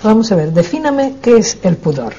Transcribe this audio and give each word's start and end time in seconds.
Vamos 0.00 0.30
a 0.30 0.36
ver, 0.36 0.52
defíname 0.52 1.14
qué 1.20 1.38
es 1.38 1.58
el 1.64 1.76
pudor. 1.76 2.14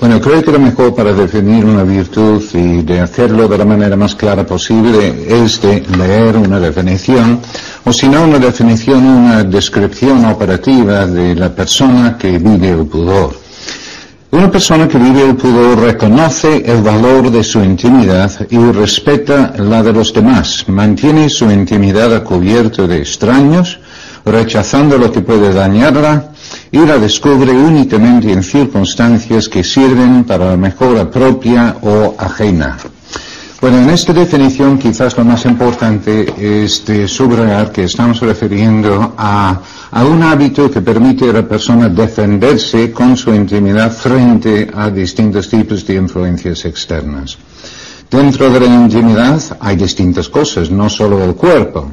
Bueno, 0.00 0.20
creo 0.20 0.42
que 0.42 0.50
lo 0.50 0.58
mejor 0.58 0.96
para 0.96 1.12
definir 1.12 1.64
una 1.64 1.84
virtud 1.84 2.42
y 2.54 2.82
de 2.82 2.98
hacerlo 2.98 3.46
de 3.46 3.56
la 3.56 3.64
manera 3.64 3.94
más 3.94 4.16
clara 4.16 4.44
posible 4.44 5.14
es 5.28 5.62
de 5.62 5.84
leer 5.96 6.36
una 6.36 6.58
definición, 6.58 7.38
o 7.84 7.92
si 7.92 8.08
no 8.08 8.24
una 8.24 8.40
definición, 8.40 9.06
una 9.06 9.44
descripción 9.44 10.24
operativa 10.24 11.06
de 11.06 11.36
la 11.36 11.54
persona 11.54 12.18
que 12.18 12.36
vive 12.36 12.70
el 12.70 12.86
pudor. 12.86 13.32
Una 14.32 14.50
persona 14.50 14.88
que 14.88 14.98
vive 14.98 15.22
el 15.22 15.36
pudor 15.36 15.78
reconoce 15.78 16.64
el 16.66 16.82
valor 16.82 17.30
de 17.30 17.44
su 17.44 17.62
intimidad 17.62 18.32
y 18.50 18.58
respeta 18.72 19.54
la 19.56 19.84
de 19.84 19.92
los 19.92 20.12
demás, 20.12 20.64
mantiene 20.66 21.30
su 21.30 21.48
intimidad 21.48 22.12
a 22.12 22.24
cubierto 22.24 22.88
de 22.88 22.98
extraños, 22.98 23.78
rechazando 24.24 24.98
lo 24.98 25.12
que 25.12 25.20
puede 25.20 25.54
dañarla, 25.54 26.32
y 26.70 26.78
la 26.78 26.98
descubre 26.98 27.52
únicamente 27.52 28.32
en 28.32 28.42
circunstancias 28.42 29.48
que 29.48 29.64
sirven 29.64 30.24
para 30.24 30.50
la 30.50 30.56
mejora 30.56 31.10
propia 31.10 31.76
o 31.82 32.14
ajena. 32.18 32.76
Bueno, 33.60 33.78
en 33.78 33.90
esta 33.90 34.12
definición 34.12 34.78
quizás 34.78 35.16
lo 35.16 35.24
más 35.24 35.44
importante 35.44 36.32
es 36.38 36.86
de 36.86 37.08
subrayar 37.08 37.72
que 37.72 37.84
estamos 37.84 38.20
refiriendo 38.20 39.14
a, 39.16 39.60
a, 39.90 40.04
un 40.04 40.22
hábito 40.22 40.70
que 40.70 40.80
permite 40.80 41.28
a 41.28 41.32
la 41.32 41.48
persona 41.48 41.88
defenderse 41.88 42.92
con 42.92 43.16
su 43.16 43.34
intimidad 43.34 43.90
frente 43.90 44.70
a 44.72 44.90
distintos 44.90 45.48
tipos 45.48 45.84
de 45.84 45.94
influencias 45.94 46.64
externas. 46.66 47.36
Dentro 48.08 48.48
de 48.48 48.60
la 48.60 48.66
intimidad 48.66 49.42
hay 49.58 49.74
distintas 49.74 50.28
cosas, 50.28 50.70
no 50.70 50.88
solo 50.88 51.24
el 51.24 51.34
cuerpo 51.34 51.90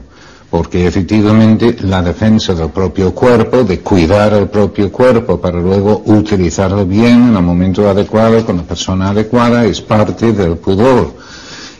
porque 0.50 0.88
efectivamente 0.88 1.76
la 1.82 2.02
defensa 2.02 2.54
del 2.54 2.70
propio 2.70 3.14
cuerpo, 3.14 3.64
de 3.64 3.80
cuidar 3.80 4.34
el 4.34 4.48
propio 4.48 4.92
cuerpo 4.92 5.40
para 5.40 5.60
luego 5.60 6.04
utilizarlo 6.06 6.86
bien 6.86 7.30
en 7.30 7.36
el 7.36 7.44
momento 7.44 7.90
adecuado 7.90 8.46
con 8.46 8.58
la 8.58 8.64
persona 8.64 9.10
adecuada, 9.10 9.66
es 9.66 9.82
parte 9.82 10.34
del 10.34 10.58
pudor. 10.58 11.14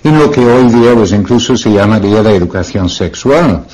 Y 0.04 0.10
lo 0.10 0.30
que 0.30 0.46
hoy 0.46 0.70
día 0.70 0.94
pues 0.94 1.12
incluso 1.14 1.58
se 1.58 1.72
llamaría 1.72 2.22
la 2.22 2.32
educación 2.32 2.90
sexual. 2.90 3.66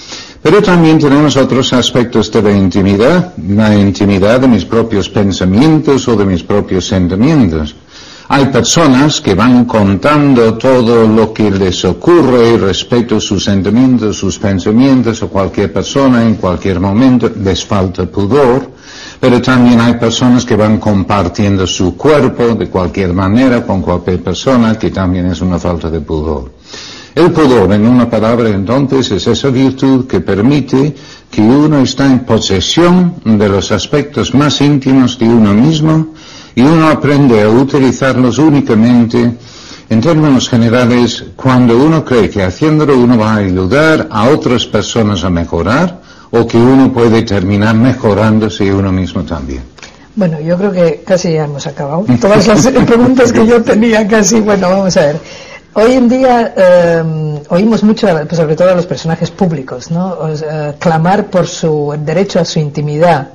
Pero 0.41 0.61
también 0.61 0.97
tenemos 0.97 1.37
otros 1.37 1.71
aspectos 1.73 2.31
de 2.31 2.41
la 2.41 2.51
intimidad, 2.51 3.33
la 3.47 3.75
intimidad 3.75 4.39
de 4.39 4.47
mis 4.47 4.65
propios 4.65 5.07
pensamientos 5.07 6.07
o 6.07 6.15
de 6.15 6.25
mis 6.25 6.41
propios 6.41 6.87
sentimientos. 6.87 7.75
Hay 8.33 8.45
personas 8.45 9.19
que 9.19 9.35
van 9.35 9.65
contando 9.65 10.53
todo 10.53 11.05
lo 11.05 11.33
que 11.33 11.51
les 11.51 11.83
ocurre 11.83 12.55
respecto 12.55 13.17
a 13.17 13.19
sus 13.19 13.43
sentimientos, 13.43 14.15
sus 14.15 14.39
pensamientos 14.39 15.21
o 15.21 15.27
cualquier 15.27 15.73
persona 15.73 16.23
en 16.23 16.35
cualquier 16.35 16.79
momento. 16.79 17.29
Les 17.43 17.65
falta 17.65 18.05
pudor. 18.05 18.71
Pero 19.19 19.41
también 19.41 19.81
hay 19.81 19.95
personas 19.95 20.45
que 20.45 20.55
van 20.55 20.77
compartiendo 20.77 21.67
su 21.67 21.97
cuerpo 21.97 22.55
de 22.55 22.69
cualquier 22.69 23.11
manera 23.11 23.65
con 23.65 23.81
cualquier 23.81 24.23
persona, 24.23 24.79
que 24.79 24.91
también 24.91 25.25
es 25.25 25.41
una 25.41 25.59
falta 25.59 25.89
de 25.89 25.99
pudor. 25.99 26.53
El 27.13 27.31
pudor, 27.33 27.73
en 27.73 27.85
una 27.85 28.09
palabra 28.09 28.47
entonces, 28.47 29.11
es 29.11 29.27
esa 29.27 29.49
virtud 29.49 30.07
que 30.07 30.21
permite 30.21 30.95
que 31.29 31.41
uno 31.41 31.79
está 31.79 32.05
en 32.05 32.19
posesión 32.19 33.15
de 33.25 33.49
los 33.49 33.73
aspectos 33.73 34.33
más 34.33 34.61
íntimos 34.61 35.19
de 35.19 35.25
uno 35.27 35.53
mismo 35.53 36.10
y 36.55 36.61
uno 36.61 36.89
aprende 36.89 37.41
a 37.41 37.49
utilizarlos 37.49 38.37
únicamente 38.37 39.31
en 39.89 40.01
términos 40.01 40.49
generales 40.49 41.25
cuando 41.35 41.77
uno 41.77 42.03
cree 42.05 42.29
que 42.29 42.43
haciéndolo 42.43 42.97
uno 42.97 43.17
va 43.17 43.33
a 43.33 43.37
ayudar 43.37 44.07
a 44.09 44.29
otras 44.29 44.65
personas 44.65 45.23
a 45.23 45.29
mejorar 45.29 46.01
o 46.31 46.47
que 46.47 46.57
uno 46.57 46.93
puede 46.93 47.23
terminar 47.23 47.75
mejorándose 47.75 48.73
uno 48.73 48.91
mismo 48.91 49.23
también. 49.23 49.63
Bueno, 50.15 50.39
yo 50.39 50.57
creo 50.57 50.71
que 50.71 51.03
casi 51.05 51.33
ya 51.33 51.45
hemos 51.45 51.67
acabado. 51.67 52.05
Todas 52.21 52.47
las 52.47 52.67
preguntas 52.67 53.31
que 53.31 53.45
yo 53.45 53.61
tenía 53.61 54.07
casi, 54.07 54.39
bueno, 54.39 54.69
vamos 54.69 54.95
a 54.97 55.01
ver. 55.07 55.19
Hoy 55.73 55.93
en 55.93 56.09
día 56.09 56.53
eh, 56.55 57.03
oímos 57.47 57.81
mucho, 57.83 58.07
pues 58.27 58.35
sobre 58.35 58.55
todo 58.57 58.71
a 58.71 58.75
los 58.75 58.85
personajes 58.85 59.31
públicos, 59.31 59.89
¿no? 59.89 60.17
clamar 60.79 61.27
por 61.27 61.47
su 61.47 61.95
derecho 61.99 62.39
a 62.39 62.45
su 62.45 62.59
intimidad. 62.59 63.29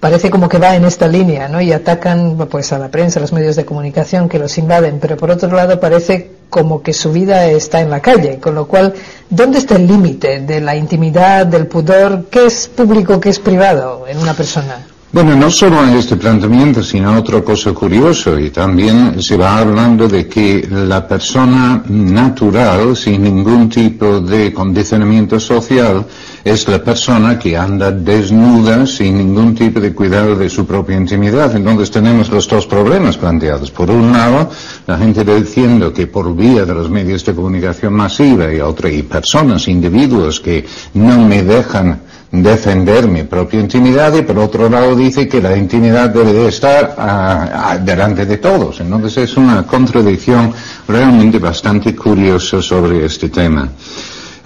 Parece 0.00 0.30
como 0.30 0.48
que 0.48 0.58
va 0.58 0.76
en 0.76 0.84
esta 0.84 1.08
línea, 1.08 1.48
¿no? 1.48 1.60
Y 1.60 1.72
atacan 1.72 2.36
pues 2.50 2.72
a 2.72 2.78
la 2.78 2.88
prensa, 2.88 3.18
a 3.18 3.22
los 3.22 3.32
medios 3.32 3.56
de 3.56 3.64
comunicación 3.64 4.28
que 4.28 4.38
los 4.38 4.56
invaden, 4.58 4.98
pero 5.00 5.16
por 5.16 5.30
otro 5.30 5.50
lado 5.54 5.80
parece 5.80 6.32
como 6.50 6.82
que 6.82 6.92
su 6.92 7.12
vida 7.12 7.46
está 7.46 7.80
en 7.80 7.90
la 7.90 8.00
calle, 8.00 8.38
con 8.38 8.54
lo 8.54 8.66
cual, 8.66 8.94
¿dónde 9.28 9.58
está 9.58 9.76
el 9.76 9.86
límite 9.86 10.40
de 10.40 10.60
la 10.60 10.76
intimidad, 10.76 11.46
del 11.46 11.66
pudor? 11.66 12.26
¿Qué 12.30 12.46
es 12.46 12.68
público, 12.68 13.20
qué 13.20 13.28
es 13.30 13.38
privado 13.38 14.06
en 14.08 14.18
una 14.18 14.34
persona? 14.34 14.86
Bueno, 15.10 15.34
no 15.34 15.50
solo 15.50 15.82
en 15.84 15.94
este 15.94 16.16
planteamiento, 16.16 16.82
sino 16.82 17.16
otra 17.16 17.40
cosa 17.40 17.72
curiosa, 17.72 18.38
y 18.38 18.50
también 18.50 19.22
se 19.22 19.38
va 19.38 19.56
hablando 19.56 20.06
de 20.06 20.28
que 20.28 20.68
la 20.70 21.08
persona 21.08 21.82
natural, 21.88 22.94
sin 22.94 23.22
ningún 23.22 23.70
tipo 23.70 24.20
de 24.20 24.52
condicionamiento 24.52 25.40
social, 25.40 26.04
es 26.48 26.66
la 26.66 26.82
persona 26.82 27.38
que 27.38 27.56
anda 27.56 27.90
desnuda 27.90 28.86
sin 28.86 29.18
ningún 29.18 29.54
tipo 29.54 29.80
de 29.80 29.92
cuidado 29.92 30.34
de 30.34 30.48
su 30.48 30.66
propia 30.66 30.96
intimidad. 30.96 31.54
Entonces 31.54 31.90
tenemos 31.90 32.30
los 32.30 32.48
dos 32.48 32.66
problemas 32.66 33.18
planteados. 33.18 33.70
Por 33.70 33.90
un 33.90 34.12
lado, 34.12 34.50
la 34.86 34.96
gente 34.96 35.24
diciendo 35.24 35.92
que 35.92 36.06
por 36.06 36.34
vía 36.34 36.64
de 36.64 36.72
los 36.72 36.88
medios 36.88 37.22
de 37.24 37.34
comunicación 37.34 37.92
masiva 37.92 38.50
y 38.52 38.60
otra, 38.60 38.90
y 38.90 39.02
personas, 39.02 39.68
individuos 39.68 40.40
que 40.40 40.64
no 40.94 41.18
me 41.18 41.42
dejan 41.42 42.00
defender 42.30 43.08
mi 43.08 43.24
propia 43.24 43.60
intimidad 43.60 44.14
y 44.14 44.22
por 44.22 44.38
otro 44.38 44.68
lado 44.68 44.94
dice 44.94 45.28
que 45.28 45.40
la 45.40 45.56
intimidad 45.56 46.10
debe 46.10 46.32
de 46.32 46.48
estar 46.48 46.94
ah, 46.96 47.48
ah, 47.72 47.78
delante 47.78 48.24
de 48.24 48.38
todos. 48.38 48.80
Entonces 48.80 49.30
es 49.30 49.36
una 49.36 49.66
contradicción 49.66 50.52
realmente 50.86 51.38
bastante 51.38 51.94
curiosa 51.94 52.62
sobre 52.62 53.04
este 53.04 53.28
tema. 53.28 53.68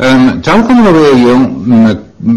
Em, 0.02 0.40
tal 0.42 0.64
como 0.66 0.82
lo 0.82 0.92
veo 0.92 1.16
yo, 1.16 1.34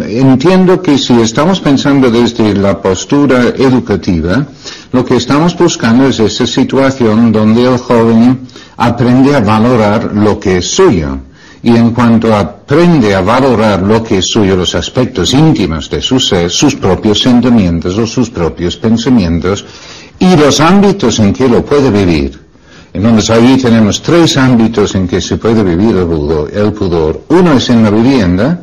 entiendo 0.06 0.84
que 0.84 1.00
si 1.00 1.14
estamos 1.20 1.60
pensando 1.60 2.12
desde 2.12 2.54
la 2.54 2.80
postura 2.80 3.56
educativa, 3.58 4.46
lo 4.92 5.04
que 5.04 5.16
estamos 5.16 5.58
buscando 5.58 6.06
es 6.06 6.20
esa 6.20 6.46
situación 6.46 7.32
donde 7.32 7.64
el 7.66 7.80
joven 7.80 8.42
aprende 8.78 9.36
a 9.36 9.40
valorar 9.40 10.14
lo 10.14 10.40
que 10.40 10.60
es 10.60 10.68
suyo 10.68 11.18
y 11.64 11.76
en 11.76 11.90
cuanto 11.90 12.36
aprende 12.36 13.16
a 13.16 13.22
valorar 13.22 13.82
lo 13.82 14.04
que 14.04 14.20
es 14.20 14.28
suyo, 14.28 14.56
los 14.56 14.76
aspectos 14.76 15.34
íntimos 15.34 15.90
de 15.90 16.04
su 16.04 16.20
ser, 16.20 16.52
sus 16.52 16.76
propios 16.76 17.20
sentimientos 17.20 17.98
o 17.98 18.06
sus 18.06 18.30
propios 18.30 18.78
pensamientos, 18.78 19.66
y 20.20 20.36
los 20.36 20.60
ámbitos 20.60 21.18
en 21.18 21.34
que 21.34 21.50
lo 21.50 21.66
puede 21.66 21.90
vivir. 21.90 22.45
Entonces 22.96 23.30
ahí 23.30 23.58
tenemos 23.58 24.02
tres 24.02 24.38
ámbitos 24.38 24.96
en 24.96 25.06
que 25.06 25.20
se 25.20 25.36
puede 25.36 25.62
vivir 25.64 25.98
el 25.98 26.72
pudor. 26.72 27.24
Uno 27.28 27.54
es 27.54 27.70
en 27.70 27.84
la 27.84 27.90
vivienda. 27.90 28.62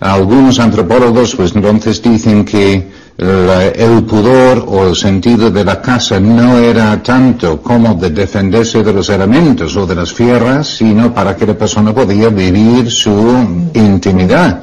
Algunos 0.00 0.58
antropólogos 0.58 1.36
pues 1.36 1.54
entonces 1.54 2.02
dicen 2.02 2.44
que 2.44 2.88
el 3.16 4.02
pudor 4.02 4.64
o 4.66 4.88
el 4.88 4.96
sentido 4.96 5.52
de 5.52 5.64
la 5.64 5.80
casa 5.80 6.18
no 6.18 6.58
era 6.58 7.00
tanto 7.00 7.62
como 7.62 7.94
de 7.94 8.10
defenderse 8.10 8.82
de 8.82 8.92
los 8.92 9.08
elementos 9.08 9.76
o 9.76 9.86
de 9.86 9.94
las 9.94 10.12
fierras, 10.12 10.66
sino 10.66 11.14
para 11.14 11.36
que 11.36 11.46
la 11.46 11.56
persona 11.56 11.94
podía 11.94 12.30
vivir 12.30 12.90
su 12.90 13.70
intimidad. 13.74 14.60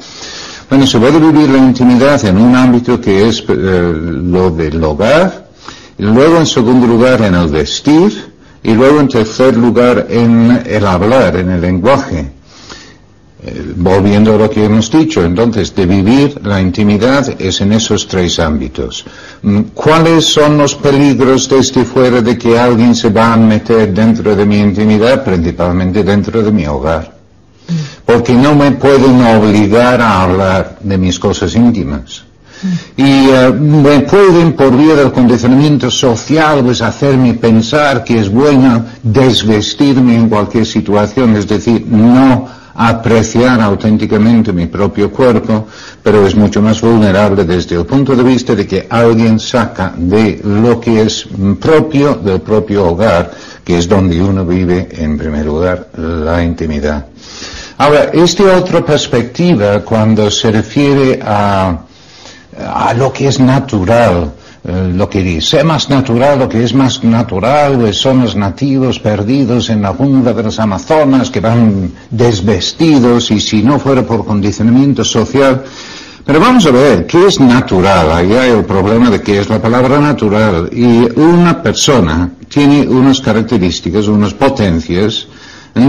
Bueno, 0.68 0.86
se 0.86 0.98
puede 0.98 1.18
vivir 1.18 1.48
la 1.48 1.58
intimidad 1.58 2.22
en 2.26 2.36
un 2.36 2.54
ámbito 2.54 3.00
que 3.00 3.26
es 3.26 3.42
eh, 3.48 3.92
lo 3.94 4.50
del 4.50 4.84
hogar, 4.84 5.48
luego 5.96 6.38
en 6.38 6.46
segundo 6.46 6.86
lugar 6.86 7.22
en 7.22 7.34
el 7.34 7.48
vestir, 7.48 8.35
y 8.66 8.74
luego 8.74 8.98
en 8.98 9.06
tercer 9.06 9.56
lugar 9.56 10.08
en 10.10 10.60
el 10.66 10.84
hablar, 10.86 11.36
en 11.36 11.50
el 11.50 11.60
lenguaje. 11.60 12.32
Eh, 13.44 13.72
volviendo 13.76 14.34
a 14.34 14.38
lo 14.38 14.50
que 14.50 14.64
hemos 14.64 14.90
dicho, 14.90 15.22
entonces, 15.24 15.72
de 15.72 15.86
vivir 15.86 16.40
la 16.42 16.60
intimidad 16.60 17.40
es 17.40 17.60
en 17.60 17.72
esos 17.74 18.08
tres 18.08 18.40
ámbitos. 18.40 19.04
Mm, 19.42 19.60
¿Cuáles 19.72 20.24
son 20.24 20.58
los 20.58 20.74
peligros 20.74 21.48
desde 21.48 21.84
fuera 21.84 22.20
de 22.20 22.36
que 22.36 22.58
alguien 22.58 22.96
se 22.96 23.10
va 23.10 23.34
a 23.34 23.36
meter 23.36 23.94
dentro 23.94 24.34
de 24.34 24.44
mi 24.44 24.58
intimidad? 24.58 25.22
Principalmente 25.22 26.02
dentro 26.02 26.42
de 26.42 26.50
mi 26.50 26.66
hogar. 26.66 27.14
Porque 28.04 28.34
no 28.34 28.56
me 28.56 28.72
pueden 28.72 29.22
obligar 29.26 30.00
a 30.00 30.22
hablar 30.22 30.78
de 30.80 30.98
mis 30.98 31.20
cosas 31.20 31.54
íntimas. 31.54 32.24
Y 32.96 33.28
eh, 33.30 33.52
me 33.52 34.00
pueden, 34.00 34.54
por 34.54 34.76
vía 34.76 34.94
del 34.94 35.12
condicionamiento 35.12 35.90
social, 35.90 36.62
pues 36.64 36.82
hacerme 36.82 37.34
pensar 37.34 38.04
que 38.04 38.18
es 38.20 38.28
bueno 38.30 38.84
desvestirme 39.02 40.16
en 40.16 40.28
cualquier 40.28 40.66
situación, 40.66 41.36
es 41.36 41.46
decir, 41.46 41.86
no 41.88 42.48
apreciar 42.76 43.60
auténticamente 43.60 44.52
mi 44.52 44.66
propio 44.66 45.10
cuerpo, 45.10 45.66
pero 46.02 46.26
es 46.26 46.34
mucho 46.34 46.60
más 46.60 46.80
vulnerable 46.80 47.44
desde 47.44 47.76
el 47.76 47.86
punto 47.86 48.14
de 48.14 48.22
vista 48.22 48.54
de 48.54 48.66
que 48.66 48.86
alguien 48.90 49.40
saca 49.40 49.94
de 49.96 50.40
lo 50.44 50.78
que 50.78 51.02
es 51.02 51.26
propio 51.58 52.14
del 52.14 52.40
propio 52.40 52.88
hogar, 52.88 53.32
que 53.64 53.78
es 53.78 53.88
donde 53.88 54.22
uno 54.22 54.44
vive 54.44 54.88
en 54.92 55.16
primer 55.16 55.46
lugar 55.46 55.88
la 55.96 56.44
intimidad. 56.44 57.06
Ahora, 57.78 58.10
esta 58.12 58.56
otra 58.56 58.84
perspectiva, 58.84 59.80
cuando 59.80 60.30
se 60.30 60.50
refiere 60.50 61.18
a 61.22 61.85
a 62.58 62.94
lo 62.94 63.12
que 63.12 63.28
es 63.28 63.40
natural, 63.40 64.32
eh, 64.64 64.92
lo 64.94 65.08
que 65.08 65.22
dice, 65.22 65.62
más 65.62 65.88
natural, 65.88 66.38
lo 66.38 66.48
que 66.48 66.64
es 66.64 66.74
más 66.74 67.02
natural, 67.04 67.78
pues 67.78 67.96
son 67.98 68.22
los 68.22 68.34
nativos 68.36 68.98
perdidos 68.98 69.70
en 69.70 69.82
la 69.82 69.92
jungla 69.92 70.32
de 70.32 70.42
las 70.42 70.58
Amazonas 70.58 71.30
que 71.30 71.40
van 71.40 71.92
desvestidos 72.10 73.30
y 73.30 73.40
si 73.40 73.62
no 73.62 73.78
fuera 73.78 74.02
por 74.02 74.24
condicionamiento 74.24 75.04
social, 75.04 75.64
pero 76.26 76.40
vamos 76.40 76.66
a 76.66 76.72
ver, 76.72 77.06
¿qué 77.06 77.26
es 77.26 77.38
natural? 77.38 78.10
Ahí 78.10 78.32
hay 78.32 78.50
el 78.50 78.64
problema 78.64 79.10
de 79.10 79.22
qué 79.22 79.38
es 79.38 79.48
la 79.48 79.62
palabra 79.62 80.00
natural. 80.00 80.68
Y 80.72 81.08
una 81.20 81.62
persona 81.62 82.32
tiene 82.48 82.88
unas 82.88 83.20
características, 83.20 84.08
unas 84.08 84.34
potencias 84.34 85.28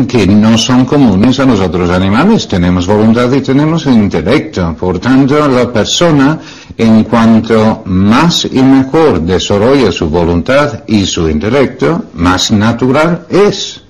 que 0.08 0.28
no 0.28 0.58
son 0.58 0.84
comunes 0.84 1.40
a 1.40 1.46
los 1.46 1.62
otros 1.62 1.90
animales. 1.90 2.46
Tenemos 2.48 2.86
voluntad 2.86 3.32
y 3.32 3.42
tenemos 3.42 3.86
intelecto. 3.86 4.76
Por 4.78 5.00
tanto, 5.00 5.48
la 5.48 5.72
persona, 5.72 6.38
en 6.78 7.06
cuanto 7.06 7.84
más 7.86 8.46
y 8.52 8.62
mejor 8.62 9.22
desarrolla 9.22 9.92
su 9.92 10.10
voluntad 10.10 10.84
y 10.88 11.06
su 11.06 11.30
intelecto, 11.30 12.06
más 12.16 12.52
natural 12.52 13.28
es. 13.30 13.82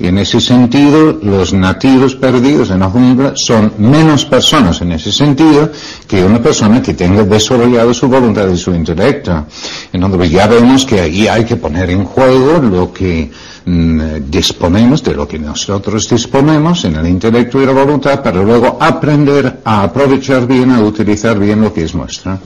Y 0.00 0.06
en 0.06 0.16
ese 0.16 0.40
sentido, 0.40 1.18
los 1.22 1.52
nativos 1.52 2.14
perdidos 2.14 2.70
en 2.70 2.80
la 2.80 2.88
jungla 2.88 3.32
son 3.34 3.74
menos 3.76 4.24
personas 4.24 4.80
en 4.80 4.92
ese 4.92 5.12
sentido 5.12 5.70
que 6.08 6.24
una 6.24 6.42
persona 6.42 6.80
que 6.80 6.94
tenga 6.94 7.22
desarrollado 7.22 7.92
su 7.92 8.08
voluntad 8.08 8.48
y 8.48 8.56
su 8.56 8.74
intelecto. 8.74 9.44
Entonces 9.92 10.30
ya 10.30 10.46
vemos 10.46 10.86
que 10.86 11.00
ahí 11.00 11.28
hay 11.28 11.44
que 11.44 11.56
poner 11.56 11.90
en 11.90 12.06
juego 12.06 12.62
lo 12.62 12.90
que 12.94 13.30
mm, 13.66 14.00
disponemos, 14.30 15.04
de 15.04 15.14
lo 15.14 15.28
que 15.28 15.38
nosotros 15.38 16.08
disponemos 16.08 16.82
en 16.86 16.96
el 16.96 17.06
intelecto 17.06 17.62
y 17.62 17.66
la 17.66 17.72
voluntad 17.72 18.22
para 18.22 18.42
luego 18.42 18.78
aprender 18.80 19.60
a 19.62 19.82
aprovechar 19.82 20.46
bien, 20.46 20.70
a 20.70 20.80
utilizar 20.80 21.38
bien 21.38 21.60
lo 21.60 21.74
que 21.74 21.84
es 21.84 21.94
nuestro. 21.94 22.38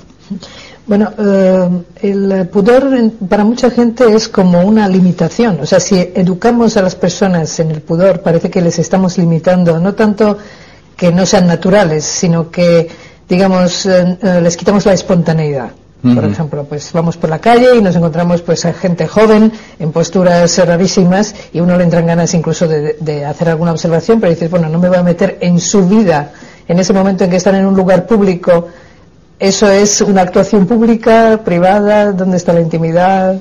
Bueno, 0.87 1.11
eh, 1.19 1.69
el 2.03 2.49
pudor 2.49 2.85
para 3.27 3.43
mucha 3.45 3.71
gente 3.71 4.15
es 4.15 4.29
como 4.29 4.63
una 4.63 4.87
limitación. 4.87 5.59
O 5.63 5.67
sea, 5.67 5.81
si 5.81 5.97
educamos 6.15 6.77
a 6.77 6.83
las 6.83 6.95
personas 6.95 7.59
en 7.59 7.71
el 7.71 7.81
pudor, 7.81 8.21
parece 8.21 8.51
que 8.51 8.61
les 8.61 8.79
estamos 8.79 9.17
limitando, 9.17 9.79
no 9.79 9.95
tanto 9.95 10.37
que 10.95 11.11
no 11.11 11.25
sean 11.25 11.47
naturales, 11.47 12.05
sino 12.05 12.51
que, 12.51 12.89
digamos, 13.29 13.87
eh, 13.87 14.19
eh, 14.21 14.41
les 14.43 14.57
quitamos 14.57 14.85
la 14.85 14.93
espontaneidad. 14.93 15.71
Por 16.03 16.23
ejemplo, 16.23 16.65
pues 16.65 16.93
vamos 16.93 17.17
por 17.17 17.31
la 17.31 17.39
calle 17.39 17.77
y 17.77 17.81
nos 17.81 17.97
encontramos 17.97 18.43
pues 18.43 18.67
a 18.67 18.75
gente 18.75 19.07
joven 19.07 19.51
en 19.79 19.91
posturas 19.91 20.59
rarísimas 20.59 21.35
y 21.51 21.61
uno 21.61 21.79
le 21.79 21.85
entran 21.85 22.05
ganas 22.05 22.35
incluso 22.35 22.69
de, 22.69 22.99
de 23.01 23.25
hacer 23.25 23.49
alguna 23.49 23.73
observación, 23.73 24.21
pero 24.21 24.29
dices, 24.29 24.51
bueno, 24.51 24.69
no 24.69 24.79
me 24.79 24.91
voy 24.91 24.99
a 24.99 25.03
meter 25.03 25.39
en 25.41 25.59
su 25.59 25.89
vida 25.89 26.33
en 26.69 26.79
ese 26.79 26.93
momento 26.93 27.25
en 27.25 27.31
que 27.31 27.37
están 27.37 27.55
en 27.55 27.65
un 27.65 27.75
lugar 27.75 28.07
público 28.07 28.69
¿Eso 29.39 29.69
es 29.69 30.01
una 30.01 30.23
actuación 30.23 30.67
pública, 30.67 31.41
privada? 31.45 32.13
¿Dónde 32.13 32.37
está 32.37 32.53
la 32.53 32.61
intimidad? 32.61 33.41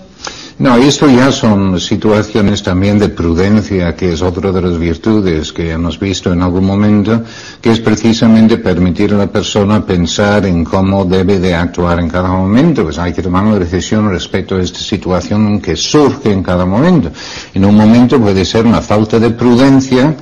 No, 0.57 0.75
esto 0.78 1.07
ya 1.07 1.31
son 1.31 1.80
situaciones 1.80 2.62
también 2.62 3.00
de 3.00 3.10
prudencia, 3.10 3.95
que 3.95 4.13
es 4.13 4.22
otra 4.22 4.51
de 4.51 4.62
las 4.62 4.78
virtudes 4.78 5.51
que 5.51 5.72
hemos 5.72 6.00
visto 6.00 6.31
en 6.31 6.42
algún 6.42 6.66
momento, 6.66 7.24
que 7.60 7.72
es 7.72 7.80
precisamente 7.80 8.57
permitir 8.57 9.13
a 9.13 9.18
la 9.18 9.28
persona 9.28 9.84
pensar 9.84 10.45
en 10.45 10.63
cómo 10.63 11.06
debe 11.06 11.40
de 11.40 11.56
actuar 11.56 12.00
en 12.00 12.07
cada 12.07 12.30
momento. 12.30 12.84
Pues 12.84 13.00
hay 13.00 13.13
que 13.13 13.24
tomar 13.24 13.44
una 13.44 13.60
decisión 13.60 14.10
respecto 14.10 14.56
a 14.56 14.62
esta 14.62 14.80
situación 14.80 15.60
que 15.60 15.75
surge 15.75 16.31
en 16.31 16.44
cada 16.44 16.66
momento. 16.66 17.12
En 17.54 17.66
un 17.66 17.75
momento 17.75 18.19
puede 18.19 18.46
ser 18.46 18.66
una 18.66 18.81
falta 18.81 19.19
de 19.19 19.31
prudencia, 19.31 20.16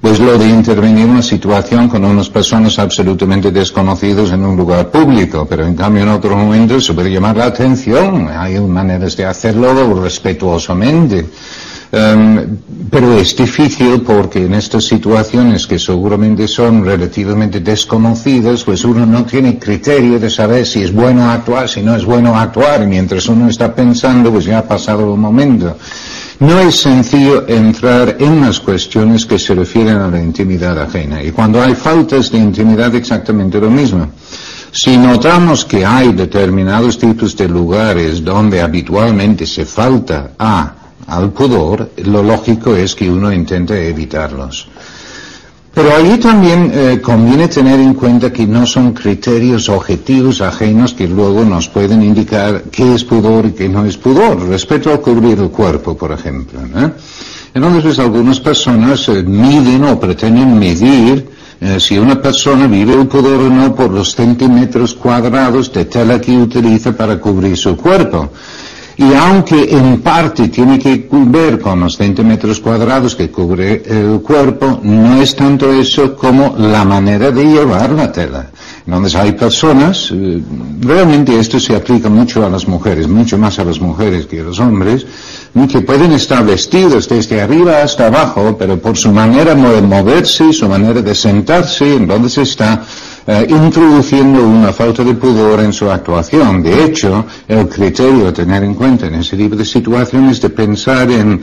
pues 0.00 0.20
lo 0.20 0.38
de 0.38 0.48
intervenir 0.48 1.04
en 1.04 1.10
una 1.10 1.22
situación 1.22 1.88
con 1.88 2.04
unas 2.04 2.28
personas 2.28 2.78
absolutamente 2.78 3.50
desconocidas 3.50 4.30
en 4.30 4.44
un 4.44 4.56
lugar 4.56 4.90
público, 4.90 5.46
pero 5.48 5.66
en 5.66 5.74
cambio 5.74 6.02
en 6.02 6.10
otros 6.10 6.36
momentos 6.36 6.84
se 6.84 6.94
puede 6.94 7.10
llamar 7.10 7.36
la 7.36 7.46
atención, 7.46 8.28
hay 8.28 8.60
maneras 8.60 9.16
de 9.16 9.24
hacerlo 9.24 10.02
respetuosamente. 10.02 11.26
Em, 11.92 12.58
pero 12.90 13.16
es 13.16 13.36
difícil 13.36 14.02
porque 14.02 14.44
en 14.44 14.54
estas 14.54 14.84
situaciones 14.84 15.66
que 15.66 15.78
seguramente 15.78 16.48
son 16.48 16.84
relativamente 16.84 17.60
desconocidas, 17.60 18.64
pues 18.64 18.84
uno 18.84 19.06
no 19.06 19.24
tiene 19.24 19.58
criterio 19.58 20.18
de 20.18 20.28
saber 20.28 20.66
si 20.66 20.82
es 20.82 20.92
bueno 20.92 21.30
actuar, 21.30 21.68
si 21.68 21.82
no 21.82 21.94
es 21.94 22.04
bueno 22.04 22.36
actuar, 22.36 22.82
y 22.82 22.86
mientras 22.86 23.28
uno 23.28 23.48
está 23.48 23.72
pensando, 23.74 24.32
pues 24.32 24.44
ya 24.46 24.58
ha 24.58 24.68
pasado 24.68 25.12
el 25.12 25.18
momento. 25.18 25.76
No 26.38 26.60
es 26.60 26.76
sencillo 26.76 27.48
entrar 27.48 28.16
en 28.20 28.42
las 28.42 28.60
cuestiones 28.60 29.24
que 29.24 29.38
se 29.38 29.54
refieren 29.54 29.96
a 29.96 30.08
la 30.08 30.20
intimidad 30.20 30.78
ajena. 30.78 31.22
Y 31.22 31.30
cuando 31.30 31.62
hay 31.62 31.74
faltas 31.74 32.30
de 32.30 32.36
intimidad, 32.36 32.94
exactamente 32.94 33.58
lo 33.58 33.70
mismo. 33.70 34.08
Si 34.70 34.98
notamos 34.98 35.64
que 35.64 35.86
hay 35.86 36.12
determinados 36.12 36.98
tipos 36.98 37.34
de 37.36 37.48
lugares 37.48 38.22
donde 38.22 38.60
habitualmente 38.60 39.46
se 39.46 39.64
falta 39.64 40.32
a, 40.38 40.74
al 41.06 41.30
pudor, 41.30 41.92
lo 42.04 42.22
lógico 42.22 42.76
es 42.76 42.94
que 42.94 43.08
uno 43.08 43.32
intente 43.32 43.88
evitarlos. 43.88 44.68
Pero 45.76 45.94
allí 45.94 46.16
también 46.16 46.70
eh, 46.72 47.00
conviene 47.02 47.48
tener 47.48 47.78
en 47.78 47.92
cuenta 47.92 48.32
que 48.32 48.46
no 48.46 48.64
son 48.64 48.94
criterios 48.94 49.68
objetivos 49.68 50.40
ajenos 50.40 50.94
que 50.94 51.06
luego 51.06 51.44
nos 51.44 51.68
pueden 51.68 52.02
indicar 52.02 52.62
qué 52.72 52.94
es 52.94 53.04
pudor 53.04 53.44
y 53.44 53.50
qué 53.50 53.68
no 53.68 53.84
es 53.84 53.98
pudor, 53.98 54.48
respecto 54.48 54.90
a 54.90 55.02
cubrir 55.02 55.38
el 55.38 55.50
cuerpo, 55.50 55.94
por 55.94 56.12
ejemplo. 56.12 56.60
Entonces, 57.52 57.82
pues, 57.82 57.98
algunas 57.98 58.40
personas 58.40 59.06
eh, 59.10 59.22
miden 59.22 59.84
o 59.84 60.00
pretenden 60.00 60.58
medir 60.58 61.28
eh, 61.60 61.78
si 61.78 61.98
una 61.98 62.22
persona 62.22 62.66
vive 62.66 62.94
el 62.94 63.06
pudor 63.06 63.42
o 63.42 63.50
no 63.50 63.74
por 63.74 63.90
los 63.90 64.14
centímetros 64.14 64.94
cuadrados 64.94 65.70
de 65.74 65.84
tela 65.84 66.18
que 66.18 66.38
utiliza 66.38 66.96
para 66.96 67.20
cubrir 67.20 67.54
su 67.54 67.76
cuerpo. 67.76 68.30
Y 68.98 69.12
aunque 69.12 69.76
en 69.76 70.00
parte 70.00 70.48
tiene 70.48 70.78
que 70.78 71.06
ver 71.10 71.60
con 71.60 71.80
los 71.80 71.98
20 71.98 72.24
metros 72.24 72.60
cuadrados 72.60 73.14
que 73.14 73.30
cubre 73.30 73.82
el 73.84 74.20
cuerpo, 74.22 74.80
no 74.82 75.20
es 75.20 75.36
tanto 75.36 75.70
eso 75.70 76.16
como 76.16 76.54
la 76.56 76.82
manera 76.84 77.30
de 77.30 77.44
llevar 77.44 77.90
la 77.90 78.10
tela. 78.10 78.50
Entonces 78.86 79.14
hay 79.16 79.32
personas, 79.32 80.10
eh, 80.14 80.40
realmente 80.80 81.38
esto 81.38 81.60
se 81.60 81.74
aplica 81.76 82.08
mucho 82.08 82.46
a 82.46 82.48
las 82.48 82.68
mujeres, 82.68 83.06
mucho 83.06 83.36
más 83.36 83.58
a 83.58 83.64
las 83.64 83.80
mujeres 83.80 84.26
que 84.26 84.40
a 84.40 84.44
los 84.44 84.60
hombres, 84.60 85.04
que 85.70 85.80
pueden 85.80 86.12
estar 86.12 86.44
vestidos 86.46 87.08
desde 87.08 87.40
arriba 87.40 87.82
hasta 87.82 88.06
abajo, 88.06 88.56
pero 88.56 88.78
por 88.78 88.96
su 88.96 89.10
manera 89.10 89.54
de 89.54 89.82
moverse, 89.82 90.52
su 90.52 90.68
manera 90.68 91.02
de 91.02 91.14
sentarse, 91.14 91.96
entonces 91.96 92.50
está 92.50 92.84
eh, 93.26 93.46
introduciendo 93.48 94.46
una 94.46 94.72
falta 94.72 95.02
de 95.02 95.14
pudor 95.14 95.60
en 95.60 95.72
su 95.72 95.90
actuación. 95.90 96.62
De 96.62 96.84
hecho, 96.84 97.24
el 97.48 97.68
criterio 97.68 98.28
a 98.28 98.32
tener 98.32 98.62
en 98.64 98.74
cuenta 98.74 99.06
en 99.06 99.16
ese 99.16 99.36
tipo 99.36 99.56
de 99.56 99.64
situaciones 99.64 100.32
es 100.32 100.42
de 100.42 100.50
pensar 100.50 101.10
en 101.10 101.42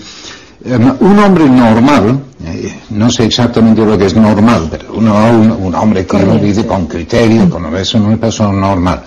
un 0.65 1.19
hombre 1.19 1.49
normal, 1.49 2.21
eh, 2.45 2.73
no 2.91 3.09
sé 3.09 3.25
exactamente 3.25 3.85
lo 3.85 3.97
que 3.97 4.05
es 4.05 4.15
normal, 4.15 4.67
pero 4.71 4.93
un, 4.93 5.75
hombre 5.75 6.05
que 6.05 6.15
uno 6.15 6.37
dice 6.37 6.65
con 6.65 6.87
criterio, 6.87 7.49
con 7.49 7.75
es 7.75 7.93
una 7.95 8.15
persona 8.15 8.53
normal, 8.53 9.03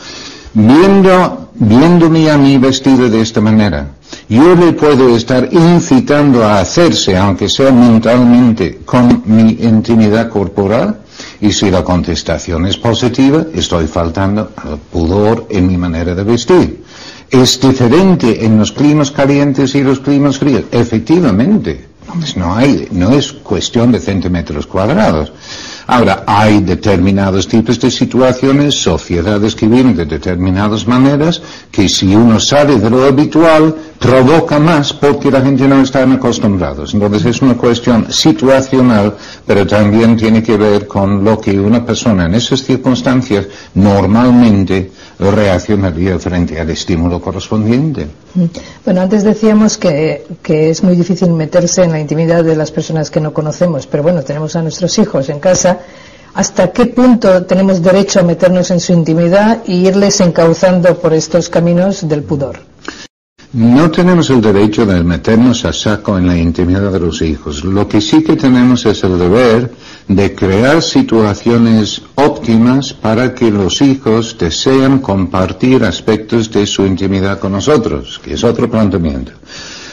viendo, 0.52 1.50
viéndome 1.54 2.30
a 2.30 2.36
mí 2.36 2.58
vestido 2.58 3.08
de 3.08 3.22
esta 3.22 3.40
manera, 3.40 3.88
yo 4.28 4.54
le 4.54 4.72
puedo 4.72 5.16
estar 5.16 5.48
incitando 5.50 6.44
a 6.44 6.60
hacerse, 6.60 7.16
aunque 7.16 7.48
sea 7.48 7.72
mentalmente, 7.72 8.80
con 8.84 9.22
mi 9.24 9.56
intimidad 9.62 10.28
corporal, 10.28 11.00
y 11.40 11.52
si 11.52 11.70
la 11.70 11.84
contestación 11.84 12.66
es 12.66 12.76
positiva, 12.76 13.46
estoy 13.54 13.86
faltando 13.86 14.52
al 14.56 14.78
pudor 14.78 15.46
en 15.50 15.66
mi 15.66 15.76
manera 15.76 16.14
de 16.14 16.24
vestir. 16.24 16.84
¿Es 17.30 17.60
diferente 17.60 18.44
en 18.44 18.58
los 18.58 18.72
climas 18.72 19.10
calientes 19.10 19.74
y 19.74 19.82
los 19.82 20.00
climas 20.00 20.38
fríos? 20.38 20.64
Efectivamente. 20.70 21.96
No, 22.36 22.54
hay, 22.54 22.88
no 22.92 23.10
es 23.10 23.32
cuestión 23.32 23.92
de 23.92 24.00
centímetros 24.00 24.66
cuadrados. 24.66 25.32
Ahora, 25.88 26.24
hay 26.26 26.60
determinados 26.60 27.46
tipos 27.46 27.78
de 27.80 27.90
situaciones, 27.90 28.74
sociedades 28.74 29.54
que 29.54 29.66
viven 29.66 29.94
de 29.96 30.06
determinadas 30.06 30.86
maneras, 30.86 31.42
que 31.70 31.88
si 31.88 32.14
uno 32.14 32.40
sale 32.40 32.78
de 32.78 32.90
lo 32.90 33.04
habitual, 33.04 33.74
provoca 33.98 34.58
más 34.58 34.92
porque 34.92 35.30
la 35.30 35.40
gente 35.40 35.66
no 35.66 35.82
está 35.82 36.02
acostumbrada. 36.02 36.84
Entonces 36.92 37.24
es 37.24 37.42
una 37.42 37.56
cuestión 37.56 38.12
situacional, 38.12 39.16
pero 39.46 39.66
también 39.66 40.16
tiene 40.16 40.42
que 40.42 40.56
ver 40.56 40.86
con 40.86 41.24
lo 41.24 41.40
que 41.40 41.58
una 41.58 41.84
persona 41.84 42.26
en 42.26 42.34
esas 42.34 42.62
circunstancias 42.62 43.46
normalmente 43.74 44.90
reaccionaría 45.18 46.18
frente 46.18 46.60
al 46.60 46.70
estímulo 46.70 47.20
correspondiente. 47.20 48.06
Mm. 48.34 48.44
Bueno, 48.84 49.00
antes 49.00 49.24
decíamos 49.24 49.78
que, 49.78 50.26
que, 50.42 50.70
es 50.70 50.82
muy 50.82 50.94
difícil 50.94 51.30
meterse 51.30 51.84
en 51.84 51.92
la 51.92 52.00
intimidad 52.00 52.44
de 52.44 52.54
las 52.54 52.70
personas 52.70 53.10
que 53.10 53.20
no 53.20 53.32
conocemos, 53.32 53.86
pero 53.86 54.02
bueno, 54.02 54.22
tenemos 54.22 54.56
a 54.56 54.62
nuestros 54.62 54.98
hijos 54.98 55.28
en 55.28 55.40
casa. 55.40 55.78
¿Hasta 56.34 56.70
qué 56.70 56.84
punto 56.84 57.46
tenemos 57.46 57.80
derecho 57.82 58.20
a 58.20 58.22
meternos 58.22 58.70
en 58.70 58.78
su 58.78 58.92
intimidad 58.92 59.62
e 59.66 59.72
irles 59.72 60.20
encauzando 60.20 60.98
por 60.98 61.14
estos 61.14 61.48
caminos 61.48 62.06
del 62.06 62.22
pudor? 62.22 62.58
No 63.56 63.90
tenemos 63.90 64.28
el 64.28 64.42
derecho 64.42 64.84
de 64.84 65.02
meternos 65.02 65.64
a 65.64 65.72
saco 65.72 66.18
en 66.18 66.26
la 66.26 66.36
intimidad 66.36 66.92
de 66.92 67.00
los 67.00 67.22
hijos. 67.22 67.64
Lo 67.64 67.88
que 67.88 68.02
sí 68.02 68.22
que 68.22 68.36
tenemos 68.36 68.84
es 68.84 69.02
el 69.02 69.18
deber 69.18 69.72
de 70.08 70.34
crear 70.34 70.82
situaciones 70.82 72.02
óptimas 72.16 72.92
para 72.92 73.34
que 73.34 73.50
los 73.50 73.80
hijos 73.80 74.36
desean 74.38 74.98
compartir 74.98 75.84
aspectos 75.84 76.50
de 76.50 76.66
su 76.66 76.84
intimidad 76.84 77.38
con 77.38 77.52
nosotros, 77.52 78.20
que 78.22 78.34
es 78.34 78.44
otro 78.44 78.70
planteamiento. 78.70 79.32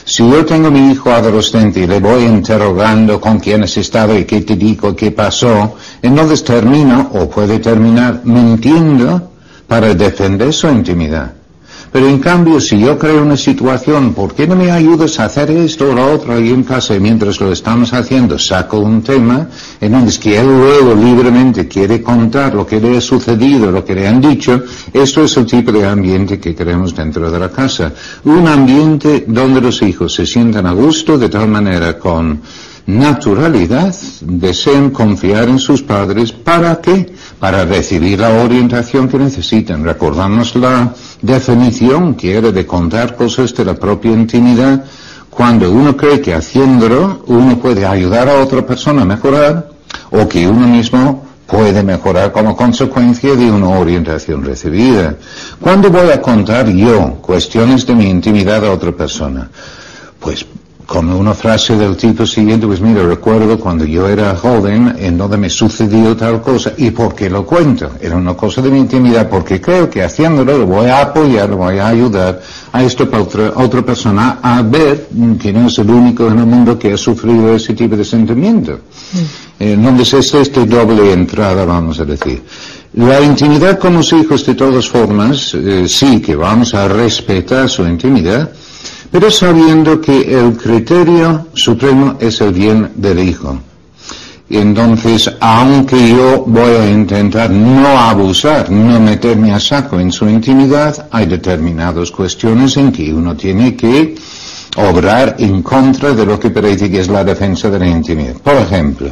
Si 0.03 0.29
yo 0.29 0.43
tengo 0.43 0.69
mi 0.69 0.91
hijo 0.91 1.11
adolescente 1.11 1.79
y 1.79 1.87
le 1.87 2.01
voy 2.01 2.25
interrogando 2.25 3.21
con 3.21 3.39
quién 3.39 3.63
has 3.63 3.77
estado 3.77 4.19
y 4.19 4.25
qué 4.25 4.41
te 4.41 4.57
dijo, 4.57 4.93
qué 4.93 5.11
pasó, 5.11 5.77
entonces 6.01 6.43
termino 6.43 7.11
o 7.13 7.29
puede 7.29 7.59
terminar 7.59 8.23
mintiendo 8.25 9.31
para 9.69 9.93
defender 9.93 10.51
su 10.51 10.67
intimidad. 10.67 11.42
Pero 11.93 12.09
en 12.09 12.17
cambio, 12.17 12.59
si 12.59 12.79
yo 12.79 12.97
creo 12.97 13.21
una 13.21 13.37
situación, 13.37 14.15
¿por 14.15 14.33
qué 14.33 14.47
no 14.47 14.55
me 14.55 14.71
ayudas 14.71 15.19
a 15.19 15.25
hacer 15.25 15.51
esto 15.51 15.91
o 15.91 15.93
lo 15.93 16.11
otro 16.11 16.33
ahí 16.33 16.49
en 16.49 16.63
casa? 16.63 16.95
Y 16.95 16.99
mientras 16.99 17.39
lo 17.39 17.51
estamos 17.51 17.93
haciendo, 17.93 18.39
saco 18.39 18.79
un 18.79 19.03
tema, 19.03 19.47
entonces 19.79 20.17
que 20.17 20.39
él 20.39 20.47
luego 20.47 20.95
libremente 20.95 21.67
quiere 21.67 22.01
contar 22.01 22.55
lo 22.55 22.65
que 22.65 22.81
le 22.81 22.97
ha 22.97 23.01
sucedido, 23.01 23.71
lo 23.71 23.85
que 23.85 23.93
le 23.93 24.07
han 24.07 24.19
dicho, 24.19 24.63
esto 24.91 25.23
es 25.23 25.37
el 25.37 25.45
tipo 25.45 25.71
de 25.71 25.85
ambiente 25.85 26.39
que 26.39 26.55
queremos 26.55 26.95
dentro 26.95 27.29
de 27.29 27.37
la 27.37 27.51
casa. 27.51 27.93
Un 28.23 28.47
ambiente 28.47 29.25
donde 29.27 29.61
los 29.61 29.79
hijos 29.83 30.15
se 30.15 30.25
sientan 30.25 30.65
a 30.65 30.71
gusto 30.71 31.15
de 31.19 31.29
tal 31.29 31.47
manera 31.47 31.99
con 31.99 32.41
naturalidad 32.87 33.95
deseen 34.21 34.89
confiar 34.89 35.47
en 35.47 35.59
sus 35.59 35.83
padres 35.83 36.31
para 36.31 36.81
qué? 36.81 37.12
Para 37.43 37.65
recibir 37.65 38.21
la 38.21 38.41
orientación 38.41 39.09
que 39.09 39.17
necesitan. 39.19 39.83
Recordamos 39.83 40.55
la 40.55 40.93
definición 41.21 42.15
que 42.15 42.37
era 42.37 42.53
de 42.53 42.65
contar 42.65 43.17
cosas 43.17 43.53
de 43.53 43.65
la 43.65 43.73
propia 43.73 44.13
intimidad 44.13 44.85
cuando 45.29 45.69
uno 45.69 45.97
cree 45.97 46.21
que 46.21 46.33
haciéndolo 46.33 47.21
uno 47.27 47.59
puede 47.59 47.85
ayudar 47.85 48.29
a 48.29 48.35
otra 48.35 48.65
persona 48.65 49.01
a 49.01 49.05
mejorar 49.05 49.71
o 50.11 50.25
que 50.25 50.47
uno 50.47 50.65
mismo 50.65 51.25
puede 51.45 51.83
mejorar 51.83 52.31
como 52.31 52.55
consecuencia 52.55 53.35
de 53.35 53.51
una 53.51 53.77
orientación 53.77 54.45
recibida. 54.45 55.17
¿Cuándo 55.59 55.89
voy 55.89 56.11
a 56.11 56.21
contar 56.21 56.69
yo 56.69 57.15
cuestiones 57.15 57.85
de 57.85 57.93
mi 57.93 58.09
intimidad 58.09 58.63
a 58.65 58.71
otra 58.71 58.93
persona? 58.93 59.49
Pues 60.17 60.45
con 60.85 61.09
una 61.09 61.33
frase 61.33 61.75
del 61.77 61.95
tipo 61.95 62.25
siguiente, 62.25 62.67
pues 62.67 62.81
mira, 62.81 63.03
recuerdo 63.03 63.57
cuando 63.59 63.85
yo 63.85 64.07
era 64.07 64.35
joven 64.35 64.95
en 64.99 65.17
donde 65.17 65.37
me 65.37 65.49
sucedió 65.49 66.15
tal 66.15 66.41
cosa 66.41 66.73
y 66.77 66.91
por 66.91 67.15
qué 67.15 67.29
lo 67.29 67.45
cuento. 67.45 67.91
Era 68.01 68.15
una 68.15 68.35
cosa 68.35 68.61
de 68.61 68.69
mi 68.69 68.79
intimidad 68.79 69.29
porque 69.29 69.61
creo 69.61 69.89
que 69.89 70.03
haciéndolo 70.03 70.57
lo 70.57 70.65
voy 70.65 70.87
a 70.87 71.01
apoyar, 71.01 71.49
lo 71.49 71.57
voy 71.57 71.79
a 71.79 71.87
ayudar 71.87 72.41
a 72.71 72.83
esto 72.83 73.09
para 73.09 73.23
otra, 73.23 73.53
otra 73.55 73.81
persona 73.81 74.39
a 74.41 74.61
ver 74.61 75.07
que 75.39 75.53
no 75.53 75.67
es 75.67 75.77
el 75.79 75.89
único 75.89 76.27
en 76.27 76.39
el 76.39 76.45
mundo 76.45 76.77
que 76.77 76.93
ha 76.93 76.97
sufrido 76.97 77.55
ese 77.55 77.73
tipo 77.73 77.95
de 77.95 78.03
sentimiento. 78.03 78.73
Mm. 79.13 79.17
Entonces 79.59 80.13
es 80.13 80.33
esta 80.33 80.65
doble 80.65 81.13
entrada, 81.13 81.63
vamos 81.65 81.99
a 81.99 82.05
decir. 82.05 82.41
La 82.95 83.21
intimidad 83.21 83.79
con 83.79 83.95
los 83.95 84.13
hijos 84.13 84.45
de 84.45 84.53
todas 84.53 84.87
formas, 84.87 85.55
eh, 85.55 85.87
sí 85.87 86.21
que 86.21 86.35
vamos 86.35 86.75
a 86.75 86.87
respetar 86.87 87.67
su 87.67 87.83
intimidad, 87.87 88.51
pero 89.13 89.29
sabiendo 89.29 90.01
que 90.01 90.39
el 90.39 90.57
criterio 90.57 91.45
supremo 91.53 92.17
es 92.19 92.41
el 92.41 92.51
bien 92.51 92.93
del 92.95 93.19
hijo. 93.19 93.59
Entonces, 94.49 95.31
aunque 95.39 96.09
yo 96.09 96.43
voy 96.47 96.71
a 96.71 96.89
intentar 96.89 97.51
no 97.51 97.87
abusar, 97.89 98.71
no 98.71 98.99
meterme 98.99 99.53
a 99.53 99.59
saco 99.59 99.99
en 99.99 100.11
su 100.11 100.27
intimidad, 100.27 101.09
hay 101.11 101.27
determinadas 101.27 102.09
cuestiones 102.09 102.75
en 102.77 102.91
que 102.91 103.13
uno 103.13 103.37
tiene 103.37 103.75
que 103.75 104.15
obrar 104.77 105.35
en 105.37 105.61
contra 105.61 106.13
de 106.13 106.25
lo 106.25 106.39
que 106.39 106.49
parece 106.49 106.89
que 106.89 107.01
es 107.01 107.07
la 107.07 107.23
defensa 107.23 107.69
de 107.69 107.77
la 107.77 107.87
intimidad. 107.87 108.33
Por 108.43 108.55
ejemplo, 108.55 109.11